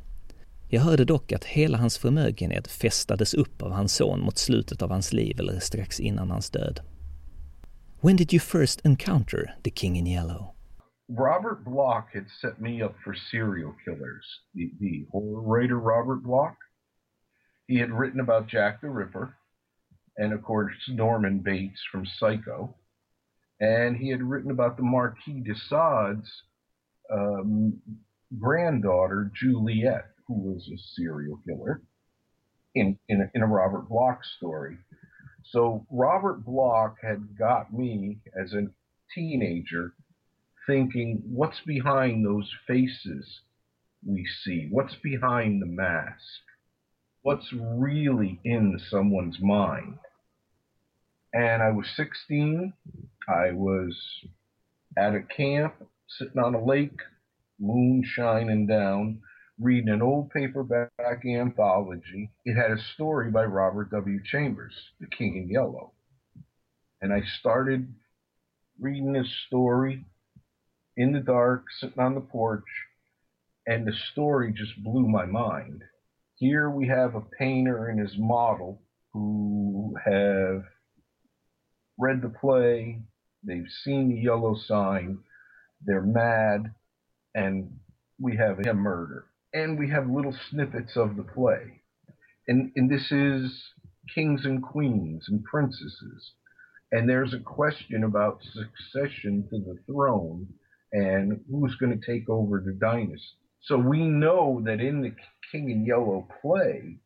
Jag 0.69 0.81
hörde 0.81 1.05
dock 1.05 1.31
att 1.31 1.43
hela 1.43 1.77
hans 1.77 1.97
förmögenhet 1.97 2.67
fästades 2.67 3.33
upp 3.33 3.61
av 3.61 3.71
hans 3.71 3.95
son 3.95 4.19
mot 4.19 4.37
slutet 4.37 4.81
av 4.81 4.91
hans 4.91 5.13
liv 5.13 5.39
eller 5.39 5.59
strax 5.59 5.99
innan 5.99 6.31
hans 6.31 6.49
död. 6.49 6.79
When 8.01 8.15
did 8.15 8.33
you 8.33 8.39
first 8.39 8.85
encounter 8.85 9.55
the 9.63 9.71
King 9.71 9.97
in 9.97 10.07
Yellow? 10.07 10.53
Robert 11.09 11.63
Block 11.63 12.13
had 12.13 12.25
set 12.41 12.59
me 12.59 12.83
up 12.83 12.95
for 13.03 13.13
serial 13.31 13.73
killers. 13.85 14.25
The, 14.53 14.71
the 14.79 15.05
horror 15.11 15.41
writer 15.41 15.75
Robert 15.75 16.23
Block. 16.23 16.57
He 17.67 17.79
had 17.79 17.89
written 17.91 18.19
about 18.19 18.47
Jack 18.47 18.81
the 18.81 18.89
Ripper, 18.89 19.37
and 20.17 20.33
of 20.33 20.43
course 20.43 20.73
Norman 20.89 21.39
Bates 21.39 21.81
from 21.91 22.05
Psycho, 22.05 22.75
and 23.59 23.97
he 23.97 24.09
had 24.09 24.21
written 24.21 24.51
about 24.51 24.77
the 24.77 24.83
Marquis 24.83 25.41
de 25.41 25.55
Sade's 25.55 26.43
um, 27.11 27.79
granddaughter 28.39 29.31
Juliet, 29.35 30.05
who 30.27 30.33
was 30.33 30.67
a 30.67 30.77
serial 30.95 31.39
killer, 31.47 31.81
in 32.75 32.97
in 33.09 33.21
a, 33.21 33.31
in 33.35 33.41
a 33.41 33.47
Robert 33.47 33.87
Bloch 33.89 34.23
story. 34.37 34.77
So 35.51 35.85
Robert 35.91 36.45
Bloch 36.45 36.95
had 37.01 37.37
got 37.37 37.73
me 37.73 38.19
as 38.41 38.53
a 38.53 38.67
teenager 39.13 39.93
thinking, 40.65 41.21
what's 41.25 41.59
behind 41.65 42.25
those 42.25 42.49
faces 42.67 43.41
we 44.05 44.25
see? 44.43 44.67
What's 44.71 44.95
behind 44.95 45.61
the 45.61 45.67
mask? 45.67 46.41
What's 47.23 47.53
really 47.53 48.41
in 48.43 48.77
someone's 48.89 49.39
mind? 49.39 49.97
And 51.33 51.63
I 51.63 51.71
was 51.71 51.87
16. 51.95 52.73
I 53.29 53.51
was 53.51 53.97
at 54.97 55.15
a 55.15 55.21
camp, 55.21 55.73
sitting 56.09 56.43
on 56.43 56.53
a 56.53 56.61
lake, 56.61 56.99
moon 57.57 58.03
shining 58.05 58.67
down, 58.67 59.21
reading 59.57 59.87
an 59.87 60.01
old 60.01 60.31
paperback 60.31 60.91
anthology. 61.25 62.29
It 62.43 62.55
had 62.55 62.71
a 62.71 62.83
story 62.93 63.31
by 63.31 63.45
Robert 63.45 63.89
W. 63.91 64.19
Chambers, 64.25 64.75
The 64.99 65.07
King 65.07 65.37
in 65.37 65.49
Yellow. 65.49 65.93
And 67.01 67.13
I 67.13 67.21
started 67.39 67.87
reading 68.81 69.13
this 69.13 69.33
story 69.47 70.03
in 70.97 71.13
the 71.13 71.21
dark, 71.21 71.63
sitting 71.79 72.03
on 72.03 72.15
the 72.15 72.21
porch, 72.21 72.67
and 73.65 73.87
the 73.87 73.93
story 74.11 74.51
just 74.51 74.83
blew 74.83 75.07
my 75.07 75.25
mind. 75.25 75.85
Here 76.43 76.69
we 76.69 76.89
have 76.89 77.15
a 77.15 77.21
painter 77.21 77.87
and 77.87 77.97
his 77.97 78.17
model 78.17 78.81
who 79.13 79.95
have 80.03 80.65
read 81.97 82.21
the 82.21 82.33
play, 82.37 83.01
they've 83.45 83.71
seen 83.85 84.09
the 84.09 84.19
yellow 84.19 84.53
sign, 84.53 85.19
they're 85.85 86.01
mad, 86.01 86.73
and 87.33 87.79
we 88.19 88.35
have 88.35 88.59
a 88.59 88.73
murder. 88.73 89.27
And 89.53 89.79
we 89.79 89.89
have 89.91 90.09
little 90.09 90.35
snippets 90.49 90.97
of 90.97 91.15
the 91.15 91.23
play. 91.23 91.81
And, 92.49 92.73
and 92.75 92.91
this 92.91 93.09
is 93.09 93.63
kings 94.13 94.43
and 94.43 94.61
queens 94.61 95.27
and 95.29 95.45
princesses. 95.45 96.33
And 96.91 97.07
there's 97.07 97.33
a 97.33 97.39
question 97.39 98.03
about 98.03 98.43
succession 98.43 99.47
to 99.49 99.59
the 99.59 99.77
throne 99.85 100.49
and 100.91 101.39
who's 101.49 101.75
going 101.75 101.97
to 101.97 102.05
take 102.05 102.27
over 102.27 102.59
the 102.59 102.73
dynasty. 102.73 103.37
So 103.63 103.77
we 103.77 103.99
know 103.99 104.61
that 104.65 104.81
in 104.81 105.01
the 105.01 105.15
King 105.51 105.71
and 105.71 105.87
Yellow 105.87 106.27
play, 106.41 106.97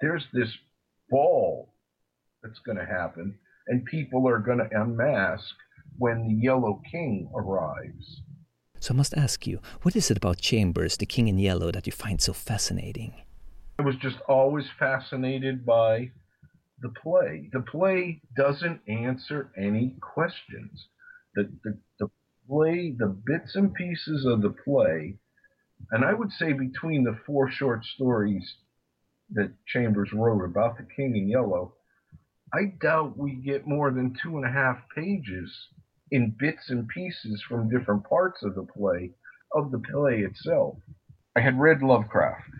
there's 0.00 0.24
this 0.32 0.48
ball 1.10 1.74
that's 2.42 2.60
going 2.60 2.78
to 2.78 2.84
happen, 2.84 3.36
and 3.66 3.84
people 3.84 4.28
are 4.28 4.38
going 4.38 4.58
to 4.58 4.68
unmask 4.70 5.52
when 5.98 6.28
the 6.28 6.34
Yellow 6.34 6.80
King 6.90 7.28
arrives. 7.34 8.22
So 8.78 8.94
I 8.94 8.96
must 8.96 9.16
ask 9.16 9.48
you, 9.48 9.60
what 9.82 9.96
is 9.96 10.12
it 10.12 10.16
about 10.16 10.38
Chambers, 10.38 10.96
the 10.96 11.06
King 11.06 11.26
in 11.26 11.38
Yellow, 11.38 11.72
that 11.72 11.86
you 11.86 11.92
find 11.92 12.20
so 12.20 12.32
fascinating? 12.32 13.14
I 13.80 13.82
was 13.82 13.96
just 13.96 14.18
always 14.28 14.66
fascinated 14.78 15.66
by 15.66 16.12
the 16.82 16.90
play. 17.02 17.48
The 17.52 17.62
play 17.62 18.20
doesn't 18.36 18.80
answer 18.86 19.50
any 19.58 19.96
questions. 20.00 20.86
The, 21.34 21.50
the, 21.64 21.78
the 21.98 22.10
play, 22.48 22.94
the 22.96 23.08
bits 23.26 23.56
and 23.56 23.74
pieces 23.74 24.24
of 24.24 24.42
the 24.42 24.54
play, 24.64 25.16
and 25.90 26.04
I 26.04 26.12
would 26.12 26.32
say 26.32 26.52
between 26.52 27.04
the 27.04 27.18
four 27.26 27.50
short 27.50 27.84
stories 27.84 28.56
that 29.30 29.52
Chambers 29.66 30.10
wrote 30.12 30.44
about 30.44 30.76
the 30.76 30.86
King 30.96 31.16
in 31.16 31.28
Yellow, 31.28 31.74
I 32.52 32.74
doubt 32.80 33.18
we 33.18 33.34
get 33.34 33.66
more 33.66 33.90
than 33.90 34.16
two 34.22 34.36
and 34.36 34.46
a 34.46 34.52
half 34.52 34.78
pages 34.94 35.68
in 36.10 36.36
bits 36.38 36.70
and 36.70 36.86
pieces 36.88 37.42
from 37.48 37.68
different 37.68 38.04
parts 38.04 38.42
of 38.42 38.54
the 38.54 38.62
play, 38.64 39.10
of 39.52 39.70
the 39.70 39.78
play 39.78 40.20
itself. 40.20 40.76
I 41.36 41.40
had 41.40 41.58
read 41.58 41.82
Lovecraft, 41.82 42.50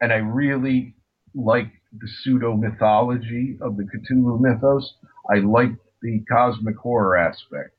and 0.00 0.12
I 0.12 0.16
really 0.16 0.94
liked 1.34 1.76
the 1.92 2.08
pseudo 2.08 2.56
mythology 2.56 3.58
of 3.60 3.76
the 3.76 3.84
Cthulhu 3.84 4.40
mythos. 4.40 4.94
I 5.30 5.38
liked 5.40 5.76
the 6.00 6.24
cosmic 6.30 6.76
horror 6.76 7.16
aspect 7.16 7.74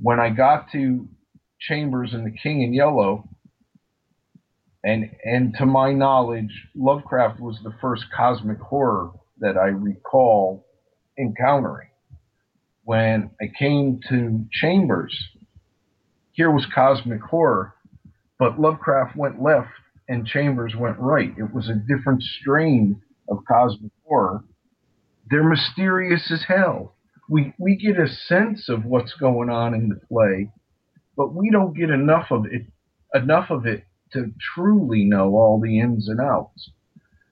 when 0.00 0.20
I 0.20 0.30
got 0.30 0.70
to 0.72 1.08
Chambers 1.68 2.12
and 2.12 2.26
the 2.26 2.36
King 2.36 2.62
in 2.62 2.74
Yellow, 2.74 3.28
and 4.82 5.10
and 5.24 5.54
to 5.58 5.66
my 5.66 5.92
knowledge, 5.92 6.68
Lovecraft 6.74 7.40
was 7.40 7.58
the 7.62 7.74
first 7.80 8.04
cosmic 8.14 8.58
horror 8.58 9.12
that 9.38 9.56
I 9.56 9.68
recall 9.68 10.66
encountering. 11.18 11.88
When 12.84 13.30
I 13.40 13.46
came 13.58 14.00
to 14.10 14.44
Chambers, 14.52 15.16
here 16.32 16.50
was 16.50 16.66
cosmic 16.74 17.22
horror, 17.22 17.74
but 18.38 18.60
Lovecraft 18.60 19.16
went 19.16 19.42
left 19.42 19.70
and 20.08 20.26
Chambers 20.26 20.74
went 20.76 20.98
right. 20.98 21.32
It 21.38 21.54
was 21.54 21.68
a 21.70 21.74
different 21.74 22.22
strain 22.22 23.00
of 23.28 23.38
cosmic 23.48 23.92
horror. 24.06 24.44
They're 25.30 25.48
mysterious 25.48 26.30
as 26.30 26.44
hell 26.46 26.94
we 27.28 27.54
we 27.58 27.76
get 27.76 27.98
a 27.98 28.08
sense 28.08 28.68
of 28.68 28.84
what's 28.84 29.14
going 29.14 29.50
on 29.50 29.74
in 29.74 29.88
the 29.88 30.00
play, 30.08 30.50
but 31.16 31.34
we 31.34 31.50
don't 31.50 31.76
get 31.76 31.90
enough 31.90 32.26
of 32.30 32.46
it 32.46 32.62
enough 33.14 33.50
of 33.50 33.66
it 33.66 33.84
to 34.12 34.32
truly 34.54 35.04
know 35.04 35.34
all 35.34 35.60
the 35.60 35.80
ins 35.80 36.08
and 36.08 36.20
outs. 36.20 36.70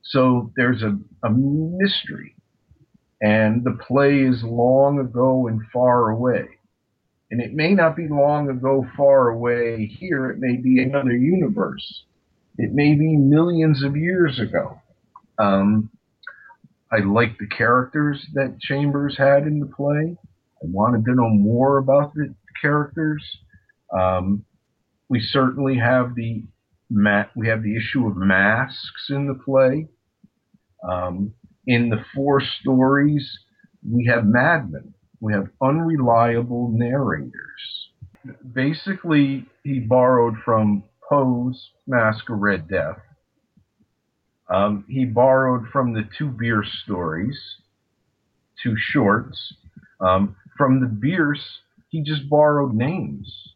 So 0.02 0.52
there's 0.56 0.82
a, 0.82 0.98
a 1.24 1.30
mystery. 1.30 2.36
And 3.20 3.62
the 3.62 3.78
play 3.86 4.20
is 4.20 4.42
long 4.42 4.98
ago 4.98 5.46
and 5.46 5.60
far 5.72 6.10
away. 6.10 6.46
And 7.30 7.40
it 7.40 7.54
may 7.54 7.72
not 7.72 7.96
be 7.96 8.08
long 8.08 8.50
ago, 8.50 8.84
far 8.96 9.28
away 9.28 9.86
here. 9.86 10.30
It 10.30 10.38
may 10.38 10.56
be 10.56 10.82
another 10.82 11.16
universe. 11.16 12.04
It 12.58 12.72
may 12.72 12.94
be 12.94 13.16
millions 13.16 13.82
of 13.82 13.96
years 13.96 14.38
ago. 14.38 14.80
Um, 15.38 15.88
I 16.92 16.98
liked 16.98 17.38
the 17.38 17.46
characters 17.46 18.26
that 18.34 18.60
Chambers 18.60 19.16
had 19.16 19.46
in 19.46 19.60
the 19.60 19.66
play. 19.66 20.16
I 20.62 20.66
wanted 20.66 21.04
to 21.06 21.14
know 21.14 21.30
more 21.30 21.78
about 21.78 22.12
the 22.14 22.34
characters. 22.60 23.24
Um, 23.92 24.44
we 25.08 25.20
certainly 25.20 25.76
have 25.78 26.14
the 26.14 26.44
ma- 26.90 27.26
we 27.36 27.48
have 27.48 27.62
the 27.62 27.76
issue 27.76 28.06
of 28.06 28.16
masks 28.16 29.08
in 29.10 29.26
the 29.26 29.34
play. 29.34 29.88
Um, 30.88 31.34
in 31.66 31.90
the 31.90 32.04
four 32.14 32.40
stories, 32.40 33.38
we 33.88 34.06
have 34.06 34.24
madmen. 34.24 34.94
We 35.20 35.32
have 35.34 35.48
unreliable 35.62 36.70
narrators. 36.72 37.90
Basically, 38.52 39.46
he 39.62 39.80
borrowed 39.80 40.34
from 40.44 40.84
Poe's 41.08 41.70
Masque 41.86 42.28
of 42.30 42.38
Red 42.38 42.68
Death 42.68 42.98
um, 44.52 44.84
he 44.88 45.06
borrowed 45.06 45.68
from 45.72 45.94
the 45.94 46.02
two 46.18 46.28
Bierce 46.28 46.70
stories, 46.84 47.38
two 48.62 48.74
shorts. 48.76 49.54
Um, 50.00 50.36
from 50.58 50.80
the 50.80 50.86
Bierce, 50.86 51.60
he 51.88 52.02
just 52.02 52.28
borrowed 52.28 52.74
names 52.74 53.51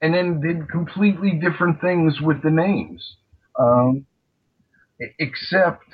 and 0.00 0.14
then 0.14 0.40
did 0.40 0.68
completely 0.68 1.32
different 1.40 1.80
things 1.80 2.20
with 2.20 2.42
the 2.42 2.50
names. 2.50 3.16
Um, 3.58 4.06
except 5.18 5.84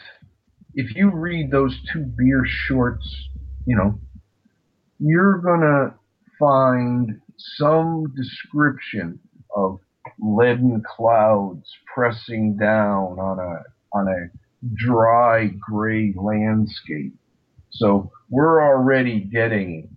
if 0.75 0.95
you 0.97 1.11
read 1.11 1.51
those 1.51 1.77
two 1.93 2.05
Bierce 2.05 2.49
shorts, 2.49 3.29
you 3.67 3.77
know, 3.77 4.01
you're 4.99 5.39
going 5.39 5.61
to 5.61 5.95
find 6.39 7.21
some 7.57 8.13
description 8.17 9.19
of 9.55 9.79
leaden 10.19 10.83
clouds 10.97 11.69
pressing 11.95 12.57
down 12.57 13.19
on 13.19 13.39
a 13.39 13.63
on 13.97 14.09
a 14.09 14.29
dry 14.75 15.49
gray 15.61 16.15
landscape. 16.17 17.15
So 17.71 18.11
we're 18.31 18.63
already 18.63 19.21
getting, 19.21 19.97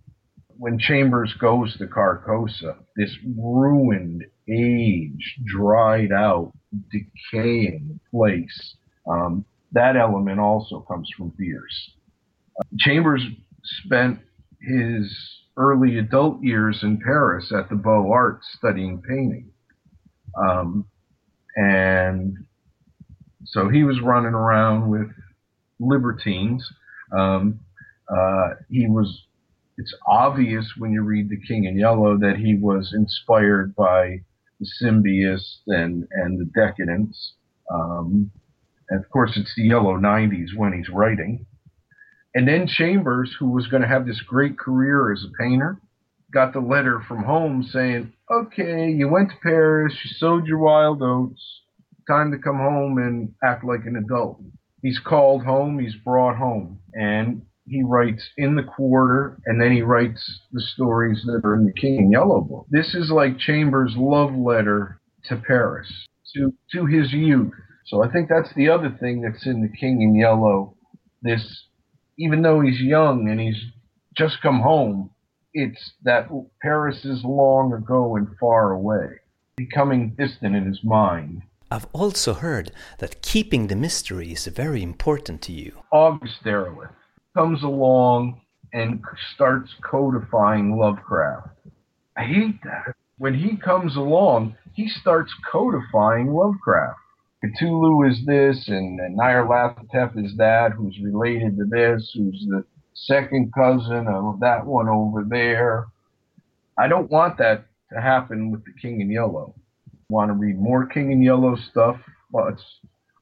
when 0.58 0.80
Chambers 0.80 1.34
goes 1.40 1.76
to 1.78 1.86
Carcosa, 1.88 2.78
this 2.96 3.16
ruined, 3.38 4.24
aged, 4.48 5.46
dried 5.46 6.12
out, 6.12 6.54
decaying 6.92 8.00
place. 8.12 8.76
Um, 9.10 9.46
that 9.72 9.96
element 9.96 10.40
also 10.40 10.80
comes 10.82 11.10
from 11.18 11.34
Bierce. 11.38 11.92
Uh, 12.60 12.64
Chambers 12.80 13.26
spent 13.84 14.20
his 14.62 15.14
early 15.58 15.98
adult 15.98 16.42
years 16.42 16.80
in 16.84 17.00
Paris 17.00 17.52
at 17.58 17.70
the 17.70 17.76
Beaux 17.76 18.12
Arts 18.12 18.48
studying 18.58 19.02
painting. 19.02 19.52
Um, 20.38 20.86
and 21.56 22.38
so 23.46 23.70
he 23.70 23.84
was 23.84 24.02
running 24.02 24.34
around 24.34 24.90
with 24.90 25.08
libertines. 25.80 26.68
Um, 27.12 27.60
uh, 28.10 28.56
he 28.70 28.88
was 28.88 29.25
It's 29.78 29.94
obvious 30.08 30.74
when 30.78 30.92
you 30.92 31.02
read 31.02 31.30
The 31.30 31.42
King 31.42 31.66
in 31.66 31.78
Yellow 31.78 32.18
that 32.18 32.38
he 32.38 32.56
was 32.56 32.94
inspired 32.96 33.76
by 33.76 34.22
the 34.60 34.66
symbolists 34.66 35.62
and, 35.68 36.08
and 36.12 36.40
the 36.40 36.46
decadents. 36.46 37.34
Um, 37.72 38.32
and 38.90 39.04
of 39.04 39.10
course, 39.10 39.34
it's 39.36 39.54
the 39.56 39.64
yellow 39.64 39.98
90s 39.98 40.56
when 40.56 40.74
he's 40.74 40.90
writing. 40.90 41.46
And 42.34 42.48
then 42.48 42.68
Chambers, 42.68 43.36
who 43.40 43.50
was 43.50 43.68
going 43.68 43.82
to 43.82 43.88
have 43.88 44.06
this 44.06 44.22
great 44.22 44.58
career 44.58 45.12
as 45.12 45.24
a 45.24 45.44
painter, 45.44 45.80
got 46.34 46.54
the 46.54 46.60
letter 46.60 47.02
from 47.08 47.24
home 47.24 47.64
saying, 47.64 48.14
okay, 48.32 48.90
you 48.90 49.08
went 49.08 49.30
to 49.30 49.36
Paris, 49.42 49.94
you 50.04 50.12
sowed 50.18 50.46
your 50.46 50.60
wild 50.60 51.02
oats, 51.02 51.62
time 52.08 52.32
to 52.32 52.38
come 52.38 52.58
home 52.58 52.98
and 52.98 53.34
act 53.44 53.64
like 53.64 53.86
an 53.86 53.96
adult. 53.96 54.42
He's 54.82 55.00
called 55.00 55.44
home, 55.44 55.80
he's 55.80 55.96
brought 55.96 56.36
home, 56.36 56.80
and 56.94 57.42
he 57.68 57.84
writes 57.84 58.24
in 58.38 58.56
the 58.56 58.64
quarter, 58.64 59.40
and 59.46 59.60
then 59.60 59.72
he 59.72 59.82
writes 59.82 60.42
the 60.52 60.62
stories 60.62 61.24
that 61.26 61.42
are 61.44 61.56
in 61.56 61.66
the 61.66 61.74
King 61.74 61.98
in 61.98 62.12
Yellow 62.12 62.42
book. 62.42 62.68
This 62.70 62.94
is 62.94 63.10
like 63.10 63.40
Chambers' 63.40 63.96
love 63.98 64.36
letter 64.36 65.00
to 65.26 65.38
Paris, 65.38 65.92
to 66.36 66.54
to 66.74 66.86
his 66.86 67.12
youth. 67.12 67.54
So 67.88 68.04
I 68.04 68.12
think 68.12 68.30
that's 68.30 68.54
the 68.56 68.70
other 68.70 68.96
thing 69.00 69.22
that's 69.22 69.46
in 69.46 69.62
the 69.62 69.78
King 69.78 70.02
in 70.02 70.16
Yellow. 70.16 70.76
This, 71.22 71.66
even 72.20 72.44
though 72.44 72.62
he's 72.62 72.80
young 72.80 73.30
and 73.30 73.40
he's 73.40 73.62
just 74.16 74.42
come 74.42 74.62
home, 74.62 75.10
it's 75.54 75.94
that 76.04 76.28
Paris 76.62 77.04
is 77.04 77.24
long 77.24 77.74
ago 77.74 78.16
and 78.16 78.28
far 78.40 78.74
away, 78.74 79.08
becoming 79.56 80.16
distant 80.16 80.56
in 80.56 80.68
his 80.68 80.84
mind. 80.84 81.42
I've 81.72 81.88
also 81.94 82.36
heard 82.36 82.72
that 83.00 83.24
keeping 83.24 83.68
the 83.68 83.76
mystery 83.76 84.32
is 84.32 84.46
very 84.46 84.84
important 84.84 85.42
to 85.44 85.52
you. 85.52 85.82
August 85.92 86.44
Derleth 86.44 86.94
comes 87.36 87.62
along 87.64 88.42
and 88.74 89.04
starts 89.36 89.70
codifying 89.84 90.78
Lovecraft. 90.78 91.50
I 92.18 92.24
hate 92.24 92.64
that. 92.64 92.96
When 93.18 93.34
he 93.34 93.58
comes 93.58 93.96
along, 93.96 94.56
he 94.74 94.88
starts 94.88 95.34
codifying 95.52 96.34
Lovecraft. 96.34 96.98
Cthulhu 97.44 98.10
is 98.10 98.26
this, 98.26 98.68
and, 98.70 99.00
Nyarlathotep 99.18 100.18
is 100.18 100.36
that, 100.38 100.72
who's 100.72 100.98
related 101.04 101.58
to 101.58 101.66
this, 101.66 102.12
who's 102.16 102.44
the 102.50 102.66
second 102.94 103.54
cousin 103.54 104.08
of 104.08 104.40
that 104.40 104.66
one 104.66 104.90
over 104.90 105.24
there. 105.30 105.88
I 106.78 106.88
don't 106.88 107.12
want 107.12 107.38
that 107.38 107.66
to 107.94 108.02
happen 108.02 108.52
with 108.52 108.66
the 108.66 108.74
King 108.82 109.02
in 109.02 109.12
Yellow. 109.12 109.54
Want 110.10 110.30
to 110.30 110.34
read 110.34 110.58
more 110.58 110.86
King 110.88 111.12
in 111.12 111.22
Yellow 111.22 111.56
stuff? 111.70 111.98
Well, 112.32 112.58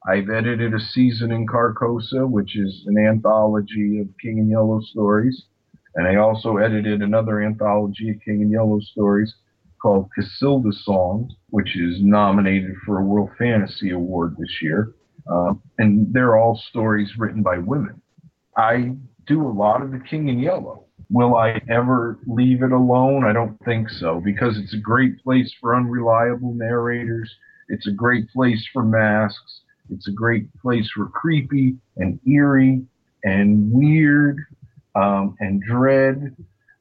I've 0.06 0.28
edited 0.28 0.74
a 0.74 0.80
season 0.80 1.32
in 1.32 1.46
Carcosa, 1.46 2.28
which 2.28 2.56
is 2.56 2.84
an 2.86 2.98
anthology 2.98 4.00
of 4.00 4.08
King 4.20 4.38
and 4.38 4.50
Yellow 4.50 4.80
stories. 4.82 5.44
And 5.94 6.06
I 6.06 6.16
also 6.16 6.58
edited 6.58 7.00
another 7.00 7.42
anthology 7.42 8.10
of 8.10 8.16
King 8.24 8.42
and 8.42 8.50
Yellow 8.50 8.80
stories 8.80 9.34
called 9.80 10.10
Cassilda 10.18 10.72
Songs, 10.72 11.32
which 11.50 11.76
is 11.76 12.02
nominated 12.02 12.74
for 12.84 12.98
a 12.98 13.04
World 13.04 13.30
Fantasy 13.38 13.90
Award 13.90 14.36
this 14.38 14.60
year. 14.60 14.94
Uh, 15.30 15.54
and 15.78 16.12
they're 16.12 16.36
all 16.36 16.56
stories 16.70 17.16
written 17.16 17.42
by 17.42 17.58
women. 17.58 18.00
I 18.56 18.92
do 19.26 19.46
a 19.46 19.48
lot 19.48 19.82
of 19.82 19.90
the 19.90 19.98
King 19.98 20.28
and 20.28 20.40
Yellow. 20.40 20.84
Will 21.10 21.36
I 21.36 21.60
ever 21.68 22.18
leave 22.26 22.62
it 22.62 22.72
alone? 22.72 23.24
I 23.24 23.32
don't 23.32 23.58
think 23.64 23.88
so 23.88 24.20
because 24.22 24.58
it's 24.58 24.74
a 24.74 24.78
great 24.78 25.22
place 25.22 25.54
for 25.60 25.74
unreliable 25.74 26.54
narrators. 26.54 27.32
It's 27.68 27.86
a 27.86 27.92
great 27.92 28.28
place 28.30 28.66
for 28.72 28.82
masks. 28.82 29.60
It's 29.90 30.08
a 30.08 30.12
great 30.12 30.46
place 30.60 30.90
for 30.94 31.06
creepy 31.06 31.76
and 31.96 32.18
eerie 32.26 32.82
and 33.24 33.72
weird 33.72 34.38
um, 34.94 35.36
and 35.40 35.62
dread 35.62 36.36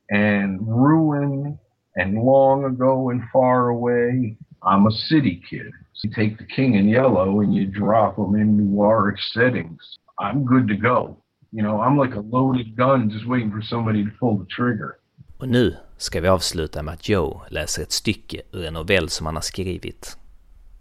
and 0.09 0.59
ruin 0.61 1.57
and 1.95 2.15
long 2.15 2.65
ago 2.65 3.09
and 3.09 3.21
far 3.31 3.69
away. 3.69 4.37
I'm 4.63 4.87
a 4.87 4.91
city 4.91 5.41
kid. 5.49 5.71
So 5.93 6.07
you 6.07 6.13
take 6.15 6.37
the 6.37 6.45
king 6.45 6.75
in 6.75 6.87
yellow 6.87 7.41
and 7.41 7.53
you 7.53 7.65
drop 7.67 8.15
them 8.15 8.35
in 8.35 8.57
noirish 8.57 9.19
settings. 9.33 9.81
I'm 10.19 10.45
good 10.45 10.67
to 10.67 10.75
go. 10.75 11.17
You 11.51 11.61
know, 11.61 11.81
I'm 11.81 11.97
like 11.97 12.15
a 12.15 12.19
loaded 12.19 12.75
gun 12.75 13.09
just 13.09 13.27
waiting 13.27 13.51
for 13.51 13.61
somebody 13.61 14.03
to 14.03 14.11
pull 14.19 14.37
the 14.37 14.45
trigger. 14.45 14.97
Och 15.37 15.49
nu 15.49 15.75
ska 15.97 16.21
vi 16.21 16.27
avsluta 16.27 16.83
med 16.83 16.93
att 16.93 17.09
Joe 17.09 17.41
läser 17.49 17.83
ett 17.83 17.91
stycke 17.91 18.41
ur 18.51 18.65
en 18.65 18.73
novell 18.73 19.09
som 19.09 19.25
han 19.25 19.35
har 19.35 19.41
skrivit. 19.41 20.17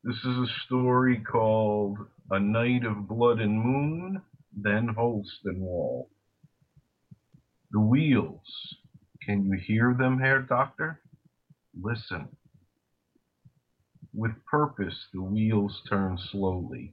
This 0.05 0.17
is 0.25 0.37
a 0.37 0.53
story 0.67 1.21
called 1.21 1.97
A 2.33 2.41
Night 2.41 2.85
of 2.85 3.07
Blood 3.07 3.39
and 3.39 3.63
Moon, 3.63 4.21
then 4.53 4.89
Holstenwall. 4.89 6.09
The 7.71 7.79
wheels. 7.79 8.75
Can 9.25 9.45
you 9.47 9.57
hear 9.65 9.95
them, 9.97 10.19
Herr 10.19 10.43
Doctor? 10.43 11.01
Listen. 11.81 12.37
With 14.13 14.45
purpose, 14.45 15.07
the 15.15 15.23
wheels 15.23 15.81
turn 15.89 16.19
slowly, 16.33 16.93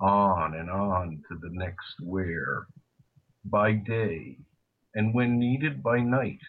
on 0.00 0.54
and 0.54 0.70
on 0.70 1.24
to 1.28 1.34
the 1.40 1.50
next 1.50 1.96
wear 2.00 2.68
by 3.44 3.72
day, 3.72 4.38
and 4.94 5.12
when 5.12 5.40
needed 5.40 5.82
by 5.82 5.98
night, 5.98 6.42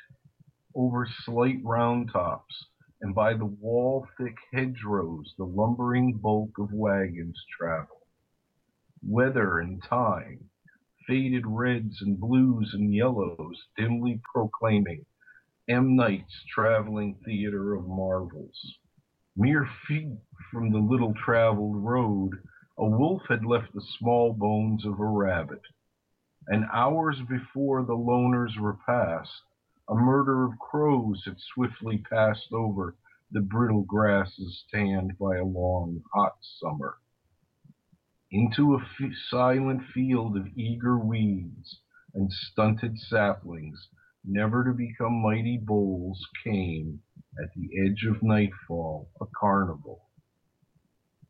over 0.75 1.10
slight 1.25 1.60
round 1.63 2.12
tops, 2.13 2.67
and 3.01 3.13
by 3.13 3.33
the 3.33 3.45
wall 3.45 4.07
thick 4.17 4.36
hedgerows 4.53 5.33
the 5.38 5.45
lumbering 5.45 6.13
bulk 6.13 6.57
of 6.57 6.73
wagons 6.73 7.43
travel. 7.57 8.01
Weather 9.03 9.60
and 9.60 9.81
time, 9.83 10.49
faded 11.07 11.45
reds 11.45 12.01
and 12.01 12.19
blues 12.19 12.71
and 12.73 12.93
yellows 12.93 13.67
dimly 13.77 14.19
proclaiming 14.33 15.05
M. 15.69 15.95
Night's 15.95 16.43
traveling 16.53 17.15
theater 17.25 17.75
of 17.75 17.88
marvels. 17.88 18.77
Mere 19.36 19.67
feet 19.88 20.17
from 20.51 20.71
the 20.71 20.79
little 20.79 21.13
traveled 21.13 21.83
road, 21.83 22.31
a 22.77 22.86
wolf 22.86 23.21
had 23.29 23.45
left 23.45 23.73
the 23.73 23.86
small 23.99 24.33
bones 24.33 24.86
of 24.86 24.99
a 24.99 25.05
rabbit 25.05 25.62
and 26.47 26.65
hours 26.71 27.17
before 27.29 27.83
the 27.83 27.93
loner's 27.93 28.55
repast, 28.60 29.29
a 29.89 29.95
murder 29.95 30.45
of 30.45 30.60
crows 30.60 31.23
had 31.26 31.39
swiftly 31.39 31.97
passed 31.97 32.52
over 32.52 32.95
the 33.32 33.41
brittle 33.41 33.84
grasses 33.84 34.65
tanned 34.71 35.17
by 35.17 35.38
a 35.38 35.43
long, 35.43 36.02
hot 36.13 36.36
summer. 36.41 36.97
Into 38.32 38.76
a 38.76 38.82
f- 38.82 39.12
silent 39.30 39.84
field 39.93 40.38
of 40.38 40.47
eager 40.58 40.97
weeds 40.97 41.82
and 42.13 42.32
stunted 42.32 43.00
saplings, 43.00 43.89
never 44.26 44.63
to 44.65 44.73
become 44.73 45.21
mighty 45.21 45.58
boles, 45.58 46.26
came, 46.43 47.02
at 47.41 47.54
the 47.56 47.69
edge 47.86 48.06
of 48.06 48.23
nightfall, 48.23 49.10
a 49.21 49.26
carnival. 49.39 50.02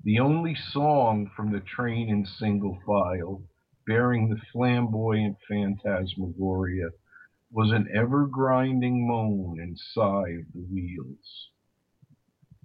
The 0.03 0.19
only 0.19 0.55
song 0.55 1.29
from 1.35 1.51
the 1.51 1.59
train 1.59 2.09
in 2.09 2.25
single 2.25 2.79
file 2.85 3.43
bearing 3.85 4.29
the 4.29 4.41
flamboyant 4.51 5.37
phantasmagoria, 5.47 6.89
was 7.49 7.71
an 7.71 7.87
ever-grinding 7.95 9.07
moan 9.07 9.57
and 9.59 9.79
sigh 9.79 10.29
of 10.29 10.51
the 10.53 10.65
wheels. 10.69 11.49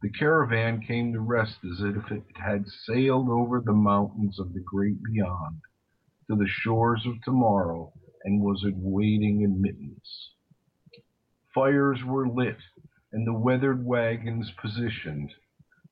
The 0.02 0.10
caravan 0.10 0.82
came 0.82 1.12
to 1.12 1.20
rest 1.20 1.58
as 1.64 1.80
if 1.80 2.10
it 2.10 2.24
had 2.34 2.66
sailed 2.66 3.28
over 3.28 3.60
the 3.60 3.72
mountains 3.72 4.40
of 4.40 4.52
the 4.52 4.60
great 4.60 5.02
beyond 5.02 5.60
to 6.28 6.34
the 6.36 6.48
shores 6.48 7.06
of 7.06 7.22
tomorrow 7.22 7.92
and 8.24 8.42
was 8.42 8.64
awaiting 8.64 9.44
admittance. 9.44 10.30
Fires 11.54 12.00
were 12.04 12.28
lit 12.28 12.58
and 13.12 13.26
the 13.26 13.32
weathered 13.32 13.86
wagons 13.86 14.50
positioned. 14.60 15.32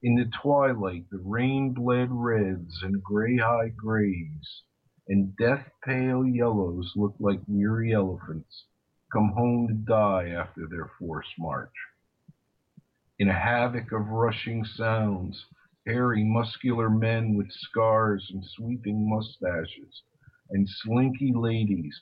In 0.02 0.16
the 0.16 0.30
twilight, 0.42 1.04
the 1.10 1.22
rain 1.24 1.72
bled 1.74 2.08
reds 2.10 2.82
and 2.82 3.02
gray 3.02 3.36
high 3.36 3.68
grays 3.68 4.62
and 5.06 5.36
death 5.36 5.70
pale 5.84 6.26
yellows 6.26 6.92
looked 6.96 7.20
like 7.20 7.40
weary 7.46 7.92
elephants 7.92 8.64
come 9.12 9.32
home 9.36 9.68
to 9.68 9.74
die 9.74 10.28
after 10.30 10.66
their 10.66 10.90
forced 10.98 11.38
march. 11.38 11.74
In 13.18 13.28
a 13.28 13.38
havoc 13.38 13.92
of 13.92 14.08
rushing 14.08 14.64
sounds, 14.64 15.46
hairy, 15.86 16.24
muscular 16.24 16.88
men 16.88 17.34
with 17.34 17.50
scars 17.50 18.30
and 18.32 18.44
sweeping 18.44 19.08
mustaches, 19.08 20.02
and 20.50 20.68
slinky 20.68 21.32
ladies, 21.34 22.00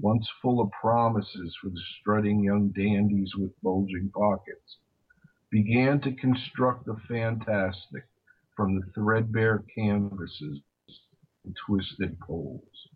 once 0.00 0.28
full 0.40 0.60
of 0.60 0.70
promises 0.72 1.56
for 1.60 1.70
the 1.70 1.82
strutting 2.00 2.42
young 2.42 2.68
dandies 2.70 3.32
with 3.36 3.60
bulging 3.62 4.10
pockets, 4.14 4.78
began 5.50 6.00
to 6.00 6.12
construct 6.12 6.86
the 6.86 6.96
fantastic 7.08 8.04
from 8.56 8.74
the 8.74 8.86
threadbare 8.94 9.64
canvases 9.74 10.60
and 11.44 11.56
twisted 11.66 12.18
poles. 12.20 12.88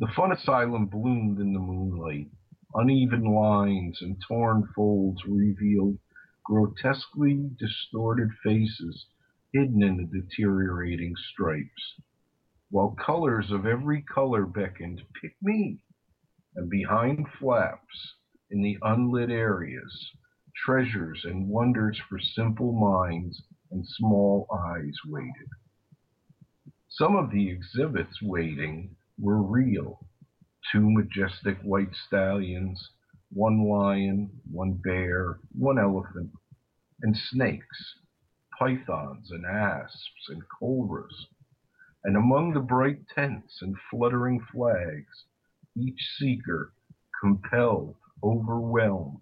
The 0.00 0.08
fun 0.16 0.32
asylum 0.32 0.86
bloomed 0.86 1.40
in 1.40 1.52
the 1.52 1.58
moonlight. 1.58 2.30
Uneven 2.72 3.22
lines 3.22 4.00
and 4.00 4.18
torn 4.26 4.66
folds 4.74 5.26
revealed 5.26 5.98
grotesquely 6.42 7.50
distorted 7.58 8.30
faces 8.42 9.04
hidden 9.52 9.82
in 9.82 9.98
the 9.98 10.06
deteriorating 10.06 11.14
stripes, 11.16 12.00
while 12.70 12.92
colors 12.92 13.50
of 13.50 13.66
every 13.66 14.00
color 14.00 14.46
beckoned, 14.46 15.02
pick 15.20 15.36
me, 15.42 15.82
and 16.56 16.70
behind 16.70 17.28
flaps, 17.38 18.14
in 18.50 18.62
the 18.62 18.78
unlit 18.80 19.28
areas, 19.28 20.14
treasures 20.56 21.26
and 21.26 21.46
wonders 21.46 21.98
for 22.08 22.18
simple 22.18 22.72
minds 22.72 23.42
and 23.70 23.86
small 23.86 24.46
eyes 24.50 24.96
waited. 25.06 25.50
Some 26.88 27.16
of 27.16 27.30
the 27.30 27.50
exhibits 27.50 28.22
waiting 28.22 28.96
were 29.20 29.42
real. 29.42 30.06
Two 30.72 30.90
majestic 30.90 31.58
white 31.62 31.94
stallions, 32.06 32.90
one 33.32 33.68
lion, 33.68 34.30
one 34.50 34.74
bear, 34.74 35.38
one 35.52 35.78
elephant, 35.78 36.30
and 37.02 37.16
snakes, 37.16 37.94
pythons 38.58 39.30
and 39.30 39.44
asps 39.46 40.28
and 40.28 40.42
cobras. 40.58 41.26
And 42.04 42.16
among 42.16 42.54
the 42.54 42.60
bright 42.60 43.06
tents 43.14 43.60
and 43.62 43.76
fluttering 43.90 44.40
flags, 44.52 45.24
each 45.76 46.00
seeker, 46.18 46.72
compelled, 47.20 47.96
overwhelmed, 48.22 49.20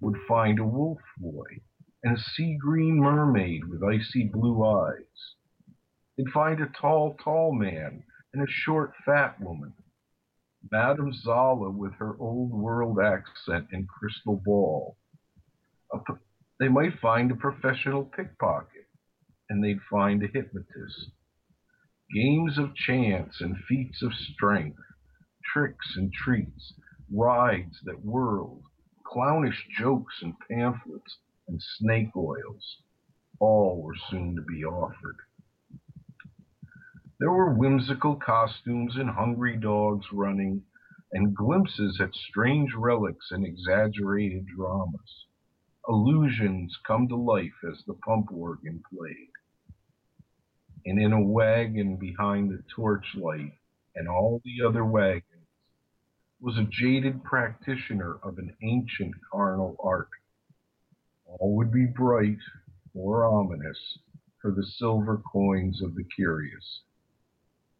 would 0.00 0.16
find 0.28 0.58
a 0.58 0.64
wolf 0.64 1.00
boy 1.18 1.60
and 2.02 2.16
a 2.16 2.20
sea 2.20 2.56
green 2.58 2.98
mermaid 2.98 3.64
with 3.68 3.82
icy 3.82 4.24
blue 4.24 4.64
eyes. 4.64 5.34
They'd 6.16 6.28
find 6.32 6.60
a 6.60 6.66
tall, 6.80 7.16
tall 7.22 7.52
man 7.52 8.04
and 8.32 8.42
a 8.42 8.50
short, 8.50 8.92
fat 9.04 9.40
woman. 9.40 9.72
Madame 10.70 11.12
Zala 11.12 11.70
with 11.70 11.94
her 11.94 12.16
old 12.18 12.52
world 12.52 12.98
accent 13.00 13.68
and 13.72 13.88
crystal 13.88 14.36
ball. 14.36 14.96
They 16.58 16.68
might 16.68 16.98
find 17.00 17.30
a 17.30 17.36
professional 17.36 18.04
pickpocket, 18.04 18.86
and 19.48 19.64
they'd 19.64 19.80
find 19.90 20.22
a 20.22 20.26
hypnotist. 20.26 21.10
Games 22.14 22.58
of 22.58 22.74
chance 22.74 23.40
and 23.40 23.56
feats 23.68 24.02
of 24.02 24.12
strength, 24.12 24.82
tricks 25.44 25.96
and 25.96 26.12
treats, 26.12 26.74
rides 27.12 27.80
that 27.84 28.04
whirled, 28.04 28.62
clownish 29.04 29.66
jokes 29.78 30.14
and 30.22 30.34
pamphlets, 30.48 31.18
and 31.48 31.60
snake 31.78 32.14
oils, 32.16 32.82
all 33.40 33.82
were 33.82 33.96
soon 34.10 34.36
to 34.36 34.42
be 34.42 34.64
offered. 34.64 35.16
There 37.20 37.30
were 37.30 37.52
whimsical 37.52 38.16
costumes 38.16 38.96
and 38.96 39.10
hungry 39.10 39.58
dogs 39.58 40.06
running, 40.10 40.64
and 41.12 41.36
glimpses 41.36 42.00
at 42.00 42.14
strange 42.14 42.72
relics 42.74 43.30
and 43.30 43.44
exaggerated 43.44 44.46
dramas. 44.46 45.26
Illusions 45.86 46.78
come 46.86 47.08
to 47.08 47.16
life 47.16 47.62
as 47.70 47.84
the 47.84 47.92
pump 47.92 48.32
organ 48.32 48.82
played. 48.90 49.32
And 50.86 50.98
in 50.98 51.12
a 51.12 51.20
wagon 51.22 51.98
behind 51.98 52.50
the 52.50 52.62
torchlight 52.74 53.52
and 53.94 54.08
all 54.08 54.40
the 54.42 54.66
other 54.66 54.86
wagons 54.86 55.46
was 56.40 56.56
a 56.56 56.64
jaded 56.64 57.22
practitioner 57.22 58.14
of 58.22 58.38
an 58.38 58.56
ancient 58.62 59.14
carnal 59.30 59.76
art. 59.84 60.08
All 61.26 61.54
would 61.56 61.70
be 61.70 61.84
bright 61.84 62.40
or 62.94 63.26
ominous 63.26 63.98
for 64.40 64.52
the 64.52 64.64
silver 64.64 65.18
coins 65.18 65.82
of 65.82 65.94
the 65.94 66.04
curious. 66.04 66.80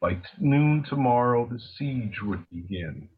By 0.01 0.23
noon 0.39 0.83
tomorrow 0.89 1.47
the 1.47 1.61
siege 1.61 2.23
would 2.23 2.49
begin. 2.49 3.11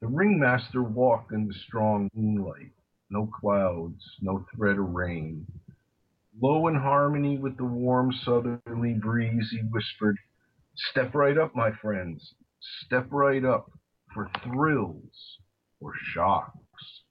The 0.00 0.08
ringmaster 0.08 0.82
walked 0.82 1.30
in 1.30 1.46
the 1.46 1.54
strong 1.54 2.10
moonlight, 2.14 2.72
no 3.08 3.26
clouds, 3.26 4.02
no 4.20 4.44
threat 4.52 4.78
of 4.78 4.90
rain. 4.90 5.46
Low 6.40 6.66
in 6.66 6.74
harmony 6.74 7.38
with 7.38 7.56
the 7.56 7.64
warm 7.64 8.12
southerly 8.12 8.94
breeze, 8.94 9.50
he 9.52 9.58
whispered, 9.58 10.18
Step 10.74 11.14
right 11.14 11.38
up, 11.38 11.54
my 11.54 11.70
friends, 11.70 12.34
step 12.84 13.06
right 13.12 13.44
up 13.44 13.70
for 14.12 14.28
thrills 14.42 15.38
or 15.78 15.92
shocks. 16.12 17.02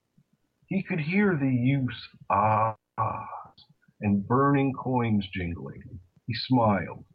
He 0.66 0.82
could 0.82 1.00
hear 1.00 1.38
the 1.38 1.48
youth's 1.48 2.06
ahs 2.28 2.76
ah, 2.98 3.28
and 4.02 4.28
burning 4.28 4.74
coins 4.74 5.26
jingling. 5.32 6.00
He 6.26 6.34
smiled 6.34 7.06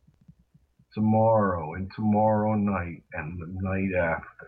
tomorrow 0.97 1.75
and 1.75 1.91
tomorrow 1.95 2.55
night 2.55 3.03
and 3.13 3.39
the 3.39 3.45
night 3.61 3.93
after. 3.95 4.47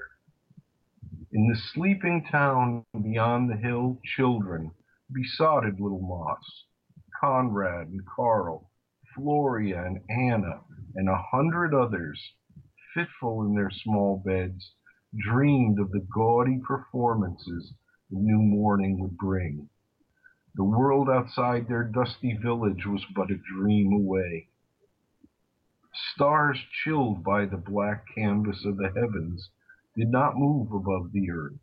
In 1.31 1.47
the 1.47 1.55
sleeping 1.55 2.25
town 2.31 2.83
beyond 3.03 3.51
the 3.51 3.55
hill, 3.55 3.99
children 4.03 4.71
besotted 5.13 5.79
little 5.79 6.01
Moss, 6.01 6.63
Conrad 7.21 7.89
and 7.89 8.01
Carl, 8.07 8.71
Floria 9.15 9.85
and 9.85 9.99
Anna, 10.09 10.61
and 10.95 11.07
a 11.07 11.21
hundred 11.31 11.75
others, 11.75 12.19
fitful 12.95 13.43
in 13.43 13.53
their 13.53 13.69
small 13.69 14.23
beds, 14.25 14.73
dreamed 15.15 15.79
of 15.79 15.91
the 15.91 16.07
gaudy 16.11 16.59
performances 16.67 17.75
the 18.09 18.17
new 18.17 18.39
morning 18.39 18.99
would 18.99 19.17
bring. 19.17 19.69
The 20.55 20.63
world 20.63 21.11
outside 21.11 21.67
their 21.67 21.83
dusty 21.83 22.33
village 22.41 22.87
was 22.87 23.05
but 23.15 23.29
a 23.29 23.37
dream 23.55 23.93
away. 23.93 24.47
Stars 26.13 26.57
chilled 26.83 27.23
by 27.23 27.45
the 27.45 27.57
black 27.57 28.05
canvas 28.15 28.63
of 28.63 28.77
the 28.77 28.89
heavens 28.95 29.49
did 29.95 30.09
not 30.09 30.37
move 30.37 30.71
above 30.71 31.11
the 31.11 31.29
earth. 31.29 31.59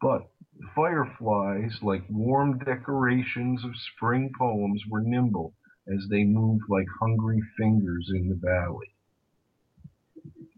But 0.00 0.30
fireflies, 0.74 1.82
like 1.82 2.08
warm 2.08 2.58
decorations 2.58 3.64
of 3.64 3.76
spring 3.76 4.32
poems, 4.38 4.84
were 4.88 5.00
nimble 5.00 5.54
as 5.88 6.06
they 6.08 6.24
moved 6.24 6.64
like 6.68 6.86
hungry 7.00 7.40
fingers 7.56 8.12
in 8.14 8.28
the 8.28 8.36
valley. 8.36 8.94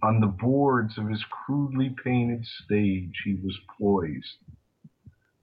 On 0.03 0.21
the 0.21 0.27
boards 0.27 0.99
of 0.99 1.09
his 1.09 1.25
crudely 1.25 1.95
painted 2.05 2.45
stage 2.45 3.23
he 3.25 3.35
was 3.37 3.59
poised, 3.79 4.39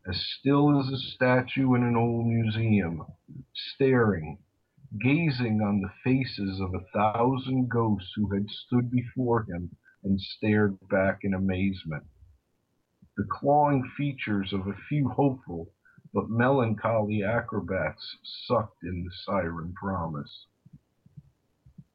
as 0.07 0.19
still 0.39 0.79
as 0.79 0.91
a 0.91 0.97
statue 0.97 1.75
in 1.75 1.83
an 1.83 1.95
old 1.95 2.27
museum, 2.27 3.03
staring 3.53 4.37
gazing 4.99 5.61
on 5.61 5.81
the 5.81 5.91
faces 6.03 6.61
of 6.61 6.73
a 6.73 6.85
thousand 6.93 7.69
ghosts 7.69 8.11
who 8.15 8.33
had 8.33 8.49
stood 8.49 8.89
before 8.89 9.43
him 9.43 9.75
and 10.03 10.19
stared 10.19 10.77
back 10.89 11.19
in 11.23 11.33
amazement. 11.33 12.03
The 13.17 13.27
clawing 13.29 13.83
features 13.97 14.53
of 14.53 14.67
a 14.67 14.77
few 14.87 15.09
hopeful 15.09 15.69
but 16.13 16.29
melancholy 16.29 17.23
acrobats 17.23 18.17
sucked 18.45 18.83
in 18.83 19.03
the 19.03 19.11
siren 19.25 19.73
promise. 19.73 20.45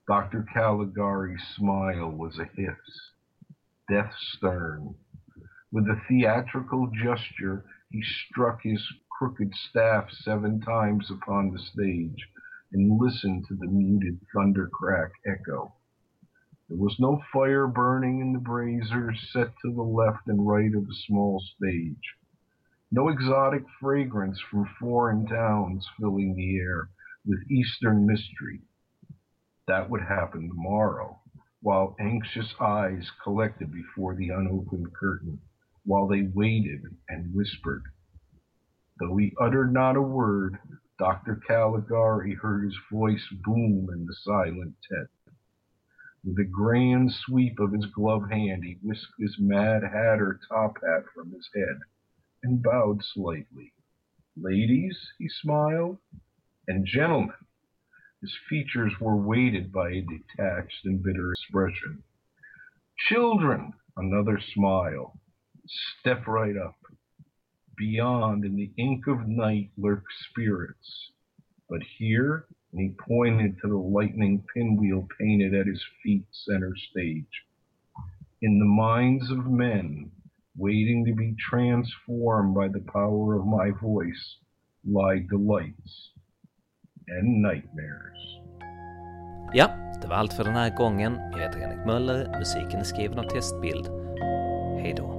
Dr. 0.06 0.44
Caligari's 0.52 1.42
smile 1.56 2.10
was 2.10 2.38
a 2.38 2.44
hiss, 2.44 3.10
death 3.88 4.12
stern. 4.36 4.94
With 5.70 5.86
a 5.88 6.00
theatrical 6.08 6.90
gesture, 7.02 7.64
he 7.90 8.02
struck 8.02 8.62
his 8.62 8.86
crooked 9.10 9.54
staff 9.54 10.10
seven 10.10 10.60
times 10.60 11.10
upon 11.10 11.52
the 11.52 11.58
stage 11.58 12.28
and 12.72 13.00
listened 13.00 13.44
to 13.48 13.54
the 13.54 13.66
muted 13.66 14.18
thunder 14.34 14.68
crack 14.68 15.10
echo. 15.26 15.74
There 16.68 16.78
was 16.78 16.96
no 16.98 17.22
fire 17.32 17.66
burning 17.66 18.20
in 18.20 18.32
the 18.32 18.38
braziers 18.38 19.30
set 19.32 19.52
to 19.62 19.74
the 19.74 19.82
left 19.82 20.26
and 20.26 20.46
right 20.46 20.74
of 20.74 20.86
the 20.86 20.94
small 21.06 21.42
stage. 21.56 22.14
No 22.90 23.08
exotic 23.08 23.64
fragrance 23.80 24.40
from 24.50 24.68
foreign 24.78 25.26
towns 25.26 25.86
filling 25.98 26.34
the 26.34 26.58
air 26.58 26.88
with 27.26 27.50
Eastern 27.50 28.06
mystery. 28.06 28.60
That 29.66 29.90
would 29.90 30.02
happen 30.02 30.48
tomorrow, 30.48 31.20
while 31.60 31.96
anxious 32.00 32.54
eyes 32.60 33.10
collected 33.22 33.72
before 33.72 34.14
the 34.14 34.30
unopened 34.30 34.94
curtain, 34.94 35.40
while 35.84 36.06
they 36.08 36.22
waited 36.34 36.82
and 37.08 37.34
whispered. 37.34 37.82
Though 38.98 39.16
he 39.16 39.34
uttered 39.40 39.72
not 39.72 39.96
a 39.96 40.02
word, 40.02 40.58
Dr. 40.98 41.40
Caligari 41.46 42.34
heard 42.34 42.64
his 42.64 42.78
voice 42.90 43.26
boom 43.44 43.88
in 43.92 44.06
the 44.06 44.14
silent 44.22 44.74
tent. 44.90 45.08
With 46.24 46.38
a 46.38 46.44
grand 46.44 47.12
sweep 47.12 47.58
of 47.58 47.72
his 47.72 47.86
gloved 47.86 48.32
hand, 48.32 48.64
he 48.64 48.78
whisked 48.82 49.14
his 49.18 49.36
Mad 49.40 49.82
Hatter 49.82 50.38
top 50.48 50.76
hat 50.82 51.04
from 51.14 51.32
his 51.32 51.48
head 51.54 51.78
and 52.42 52.62
bowed 52.62 53.02
slightly. 53.02 53.72
Ladies, 54.36 54.98
he 55.18 55.28
smiled, 55.28 55.98
and 56.68 56.86
gentlemen, 56.86 57.34
his 58.20 58.34
features 58.48 58.92
were 59.00 59.16
weighted 59.16 59.72
by 59.72 59.90
a 59.90 60.02
detached 60.02 60.84
and 60.84 61.02
bitter 61.02 61.32
expression. 61.32 62.02
Children, 63.08 63.72
another 63.96 64.38
smile. 64.54 65.18
Step 66.00 66.26
right 66.28 66.56
up. 66.56 66.76
Beyond, 67.82 68.44
in 68.44 68.54
the 68.54 68.70
ink 68.76 69.08
of 69.08 69.26
night, 69.26 69.70
lurk 69.76 70.04
spirits. 70.30 71.10
But 71.68 71.80
here, 71.98 72.46
and 72.70 72.80
he 72.80 72.90
pointed 72.90 73.56
to 73.60 73.68
the 73.68 73.84
lightning 73.98 74.44
pinwheel 74.54 75.08
painted 75.18 75.52
at 75.52 75.66
his 75.66 75.82
feet 76.00 76.24
center 76.30 76.76
stage. 76.90 77.34
In 78.40 78.60
the 78.60 78.64
minds 78.64 79.32
of 79.32 79.50
men, 79.50 80.12
waiting 80.56 81.04
to 81.06 81.12
be 81.12 81.34
transformed 81.50 82.54
by 82.54 82.68
the 82.68 82.84
power 82.92 83.34
of 83.34 83.46
my 83.46 83.70
voice, 83.82 84.24
lie 84.84 85.26
delights 85.28 86.10
and 87.08 87.42
nightmares. 87.42 88.20
Ja, 89.54 89.66
det 90.02 90.08
var 90.08 90.16
allt 90.16 90.32
för 90.32 90.44
den 90.44 90.54
här 90.54 90.76
gången. 90.76 91.12
Jag 91.32 91.38
heter 91.38 91.58
Henrik 91.60 91.86
Möller, 91.86 92.38
musiken 92.38 92.80
är 92.80 92.84
skriven 92.84 93.18
av 93.18 93.22
Testbild. 93.22 93.86
Hej 94.82 94.94
då. 94.96 95.11